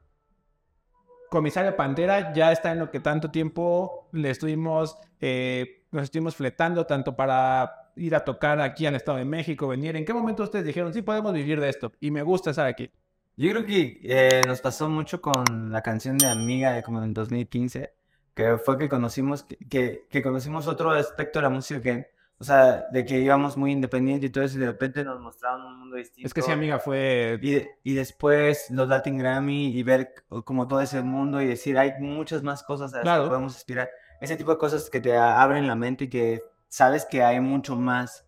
Comisario 1.29 1.75
Pantera 1.75 2.34
ya 2.34 2.51
está 2.51 2.72
en 2.72 2.79
lo 2.79 2.89
que 2.91 3.00
tanto 3.00 3.29
tiempo 3.29 4.10
le 4.12 4.31
estuvimos, 4.31 4.98
eh, 5.22 5.78
nos 5.91 6.03
estuvimos 6.03 6.36
fletando, 6.36 6.86
tanto 6.86 7.15
para 7.15 7.91
ir 7.96 8.15
a 8.15 8.24
tocar 8.24 8.62
aquí 8.62 8.86
al 8.86 8.96
Estado 8.96 9.17
de 9.17 9.25
México, 9.25 9.67
venir? 9.67 9.96
¿En 9.96 10.05
qué 10.05 10.13
momento 10.13 10.43
ustedes 10.43 10.65
dijeron, 10.65 10.93
sí, 10.93 11.01
podemos 11.01 11.34
vivir 11.34 11.60
de 11.60 11.69
esto? 11.69 11.91
Y 12.00 12.12
me 12.12 12.24
gusta 12.24 12.51
estar 12.51 12.67
aquí. 12.67 12.91
Yo 13.36 13.50
creo 13.51 13.65
que 13.65 14.00
eh, 14.03 14.41
nos 14.46 14.60
pasó 14.60 14.89
mucho 14.89 15.22
con 15.22 15.72
la 15.72 15.81
canción 15.81 16.17
de 16.17 16.27
Amiga 16.27 16.74
de 16.74 16.84
como 16.84 17.01
en 17.01 17.13
2015, 17.13 17.93
que 18.34 18.58
fue 18.58 18.77
que 18.77 18.89
conocimos, 18.89 19.46
que, 19.69 20.08
que 20.10 20.22
conocimos 20.22 20.67
otro 20.67 20.91
aspecto 20.91 21.39
de 21.39 21.43
la 21.43 21.50
música 21.50 21.81
que, 21.81 22.08
o 22.38 22.43
sea, 22.43 22.88
de 22.91 23.05
que 23.05 23.19
íbamos 23.19 23.55
muy 23.55 23.72
independientes 23.72 24.29
y 24.29 24.31
todo 24.31 24.43
eso, 24.43 24.58
y 24.58 24.60
de 24.60 24.67
repente 24.67 25.05
nos 25.05 25.22
mostraron 25.22 25.65
un 25.65 25.79
mundo 25.79 25.96
distinto. 25.96 26.27
Es 26.27 26.34
que 26.34 26.41
sí, 26.41 26.51
Amiga 26.51 26.79
fue... 26.79 27.39
Y, 27.41 27.65
y 27.84 27.93
después 27.93 28.69
los 28.72 28.89
Latin 28.89 29.17
Grammy 29.17 29.67
y 29.67 29.84
ver 29.84 30.13
como 30.43 30.67
todo 30.67 30.81
ese 30.81 31.01
mundo 31.01 31.41
y 31.41 31.48
decir, 31.48 31.77
hay 31.77 31.93
muchas 32.00 32.43
más 32.43 32.63
cosas 32.63 32.93
a 32.93 33.03
las 33.03 33.22
que 33.22 33.27
podemos 33.27 33.55
aspirar. 33.55 33.89
Ese 34.21 34.35
tipo 34.35 34.51
de 34.51 34.57
cosas 34.57 34.89
que 34.89 34.99
te 34.99 35.15
abren 35.17 35.67
la 35.67 35.75
mente 35.75 36.05
y 36.05 36.09
que 36.09 36.43
sabes 36.67 37.05
que 37.05 37.23
hay 37.23 37.39
mucho 37.39 37.75
más 37.75 38.27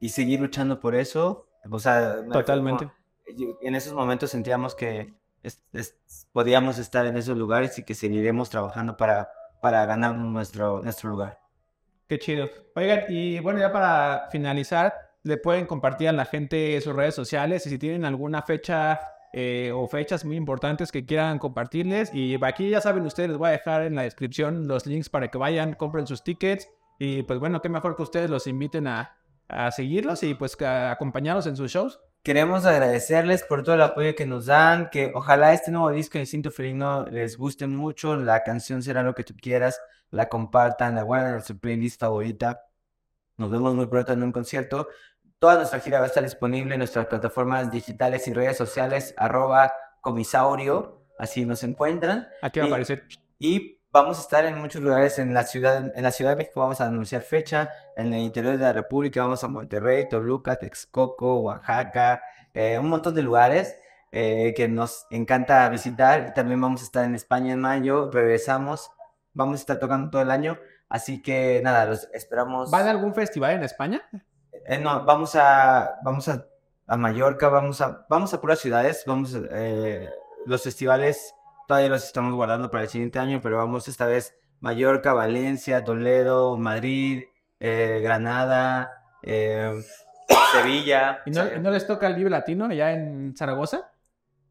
y 0.00 0.10
seguir 0.10 0.40
luchando 0.40 0.80
por 0.80 0.94
eso, 0.94 1.48
o 1.70 1.78
sea, 1.78 2.24
totalmente. 2.30 2.90
en 3.62 3.74
esos 3.74 3.92
momentos 3.92 4.30
sentíamos 4.30 4.74
que 4.74 5.14
podíamos 6.32 6.78
estar 6.78 7.06
en 7.06 7.16
esos 7.16 7.36
lugares 7.36 7.78
y 7.78 7.84
que 7.84 7.94
seguiremos 7.94 8.50
trabajando 8.50 8.96
para, 8.96 9.30
para 9.60 9.84
ganar 9.86 10.14
nuestro, 10.16 10.82
nuestro 10.82 11.10
lugar. 11.10 11.38
Qué 12.08 12.18
chido. 12.18 12.48
Oigan, 12.74 13.04
y 13.08 13.38
bueno, 13.40 13.60
ya 13.60 13.70
para 13.70 14.28
finalizar, 14.30 14.94
le 15.22 15.36
pueden 15.36 15.66
compartir 15.66 16.08
a 16.08 16.12
la 16.12 16.24
gente 16.24 16.80
sus 16.80 16.94
redes 16.94 17.14
sociales 17.14 17.66
y 17.66 17.70
si 17.70 17.78
tienen 17.78 18.04
alguna 18.04 18.42
fecha 18.42 18.98
eh, 19.32 19.72
o 19.74 19.86
fechas 19.86 20.24
muy 20.24 20.36
importantes 20.36 20.90
que 20.90 21.04
quieran 21.04 21.38
compartirles. 21.38 22.12
Y 22.14 22.42
aquí 22.44 22.70
ya 22.70 22.80
saben 22.80 23.04
ustedes, 23.06 23.30
les 23.30 23.38
voy 23.38 23.48
a 23.48 23.52
dejar 23.52 23.82
en 23.82 23.94
la 23.94 24.02
descripción 24.02 24.68
los 24.68 24.86
links 24.86 25.08
para 25.08 25.28
que 25.28 25.38
vayan, 25.38 25.74
compren 25.74 26.06
sus 26.06 26.22
tickets 26.22 26.68
y 26.98 27.22
pues 27.22 27.38
bueno, 27.38 27.60
qué 27.62 27.68
mejor 27.68 27.96
que 27.96 28.02
ustedes 28.02 28.30
los 28.30 28.46
inviten 28.46 28.86
a, 28.86 29.16
a 29.48 29.70
seguirlos 29.70 30.22
y 30.22 30.34
pues 30.34 30.60
a 30.62 30.90
acompañarlos 30.90 31.46
en 31.46 31.56
sus 31.56 31.70
shows. 31.70 32.00
Queremos 32.22 32.66
agradecerles 32.66 33.44
por 33.44 33.62
todo 33.62 33.76
el 33.76 33.82
apoyo 33.82 34.14
que 34.14 34.26
nos 34.26 34.46
dan, 34.46 34.90
que 34.90 35.12
ojalá 35.14 35.52
este 35.52 35.70
nuevo 35.70 35.90
disco 35.90 36.18
de 36.18 36.26
Cinto 36.26 36.50
Felino 36.50 37.06
les 37.06 37.38
guste 37.38 37.66
mucho, 37.66 38.16
la 38.16 38.42
canción 38.42 38.82
será 38.82 39.02
lo 39.02 39.14
que 39.14 39.24
tú 39.24 39.34
quieras, 39.40 39.80
la 40.10 40.28
compartan, 40.28 40.96
la 40.96 41.02
guarden 41.02 41.36
en 41.36 41.42
su 41.42 41.58
playlist 41.58 42.00
favorita. 42.00 42.64
Nos 43.36 43.50
vemos 43.50 43.74
muy 43.74 43.86
pronto 43.86 44.12
en 44.12 44.22
un 44.24 44.32
concierto. 44.32 44.88
Toda 45.38 45.54
nuestra 45.54 45.78
gira 45.78 46.00
va 46.00 46.04
a 46.04 46.08
estar 46.08 46.24
disponible 46.24 46.74
en 46.74 46.80
nuestras 46.80 47.06
plataformas 47.06 47.70
digitales 47.70 48.26
y 48.26 48.32
redes 48.32 48.56
sociales, 48.56 49.14
arroba 49.16 49.72
comisaurio, 50.00 51.04
así 51.16 51.46
nos 51.46 51.62
encuentran. 51.62 52.26
Aquí 52.42 52.58
va 52.58 52.66
a 52.66 52.68
aparecer. 52.68 53.04
Y 53.38 53.78
vamos 53.92 54.18
a 54.18 54.22
estar 54.22 54.44
en 54.46 54.58
muchos 54.58 54.82
lugares 54.82 55.20
en 55.20 55.32
la 55.34 55.44
ciudad, 55.44 55.92
en 55.94 56.02
la 56.02 56.10
Ciudad 56.10 56.32
de 56.32 56.38
México 56.38 56.58
vamos 56.58 56.80
a 56.80 56.86
anunciar 56.86 57.22
fecha, 57.22 57.70
en 57.96 58.12
el 58.12 58.22
interior 58.22 58.56
de 58.56 58.64
la 58.64 58.72
República 58.72 59.22
vamos 59.22 59.44
a 59.44 59.48
Monterrey, 59.48 60.08
Toluca, 60.08 60.56
Texcoco, 60.56 61.38
Oaxaca, 61.38 62.20
eh, 62.52 62.76
un 62.76 62.88
montón 62.88 63.14
de 63.14 63.22
lugares 63.22 63.76
eh, 64.10 64.54
que 64.56 64.66
nos 64.66 65.06
encanta 65.10 65.68
visitar. 65.68 66.34
También 66.34 66.60
vamos 66.60 66.80
a 66.80 66.84
estar 66.84 67.04
en 67.04 67.14
España 67.14 67.52
en 67.52 67.60
mayo, 67.60 68.10
regresamos, 68.10 68.90
vamos 69.34 69.54
a 69.54 69.60
estar 69.60 69.78
tocando 69.78 70.10
todo 70.10 70.22
el 70.22 70.32
año, 70.32 70.58
así 70.88 71.22
que 71.22 71.60
nada, 71.62 71.84
los 71.84 72.08
esperamos. 72.12 72.74
¿Va 72.74 72.80
a 72.80 72.90
algún 72.90 73.14
festival 73.14 73.52
en 73.52 73.62
España? 73.62 74.02
Eh, 74.68 74.78
no, 74.78 75.04
vamos 75.04 75.34
a, 75.34 75.98
vamos 76.04 76.28
a, 76.28 76.46
a, 76.86 76.96
Mallorca, 76.96 77.48
vamos 77.48 77.80
a, 77.80 78.06
vamos 78.08 78.32
a 78.32 78.40
puras 78.40 78.60
ciudades, 78.60 79.02
vamos, 79.06 79.36
los 80.46 80.62
festivales 80.62 81.34
Todavía 81.68 81.90
los 81.90 82.04
estamos 82.04 82.32
guardando 82.32 82.70
para 82.70 82.84
el 82.84 82.88
siguiente 82.88 83.18
año, 83.18 83.40
pero 83.42 83.58
vamos 83.58 83.88
esta 83.88 84.06
vez 84.06 84.34
Mallorca, 84.60 85.12
Valencia, 85.12 85.84
Toledo, 85.84 86.56
Madrid, 86.56 87.24
eh, 87.60 88.00
Granada, 88.02 89.04
eh, 89.22 89.78
Sevilla. 90.52 91.20
¿Y 91.26 91.30
no, 91.30 91.70
les 91.70 91.86
toca 91.86 92.06
el 92.06 92.14
Vive 92.14 92.30
Latino 92.30 92.72
ya 92.72 92.92
en 92.92 93.36
Zaragoza? 93.36 93.92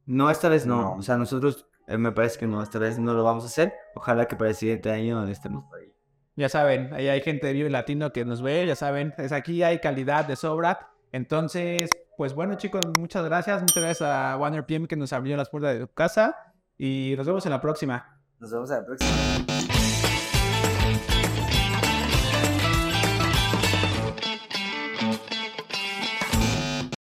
No, 0.05 0.29
esta 0.29 0.47
vez 0.47 0.67
no. 0.67 0.93
O 0.93 1.01
sea, 1.01 1.17
nosotros 1.17 1.65
eh, 1.87 1.97
me 1.97 2.11
parece 2.11 2.37
que 2.37 2.45
no, 2.45 2.61
esta 2.61 2.77
vez 2.77 2.99
no 2.99 3.15
lo 3.15 3.23
vamos 3.23 3.45
a 3.45 3.47
hacer. 3.47 3.73
Ojalá 3.95 4.27
que 4.27 4.35
para 4.35 4.51
el 4.51 4.55
siguiente 4.55 4.91
año 4.91 5.27
estemos 5.27 5.65
ahí. 5.73 5.91
Ya 6.37 6.49
saben, 6.49 6.93
ahí 6.93 7.07
hay 7.07 7.21
gente 7.21 7.47
de 7.47 7.53
Vive 7.53 7.69
Latino 7.71 8.13
que 8.13 8.23
nos 8.23 8.43
ve, 8.43 8.67
ya 8.67 8.75
saben, 8.75 9.11
es 9.17 9.31
aquí 9.31 9.63
hay 9.63 9.79
calidad 9.79 10.23
de 10.23 10.35
sobra. 10.35 10.91
Entonces, 11.11 11.89
pues 12.15 12.35
bueno 12.35 12.55
chicos, 12.55 12.81
muchas 12.95 13.25
gracias. 13.25 13.59
Muchas 13.61 13.83
gracias 13.83 14.01
a 14.07 14.37
Warner 14.37 14.63
PM 14.63 14.87
que 14.87 14.95
nos 14.95 15.13
abrió 15.13 15.35
las 15.35 15.49
puertas 15.49 15.73
de 15.73 15.79
tu 15.79 15.93
casa. 15.93 16.35
Y 16.77 17.15
nos 17.17 17.25
vemos 17.25 17.43
en 17.47 17.51
la 17.51 17.59
próxima. 17.59 18.21
Nos 18.39 18.51
vemos 18.51 18.69
en 18.69 18.77
la 18.77 18.85
próxima. 18.85 19.76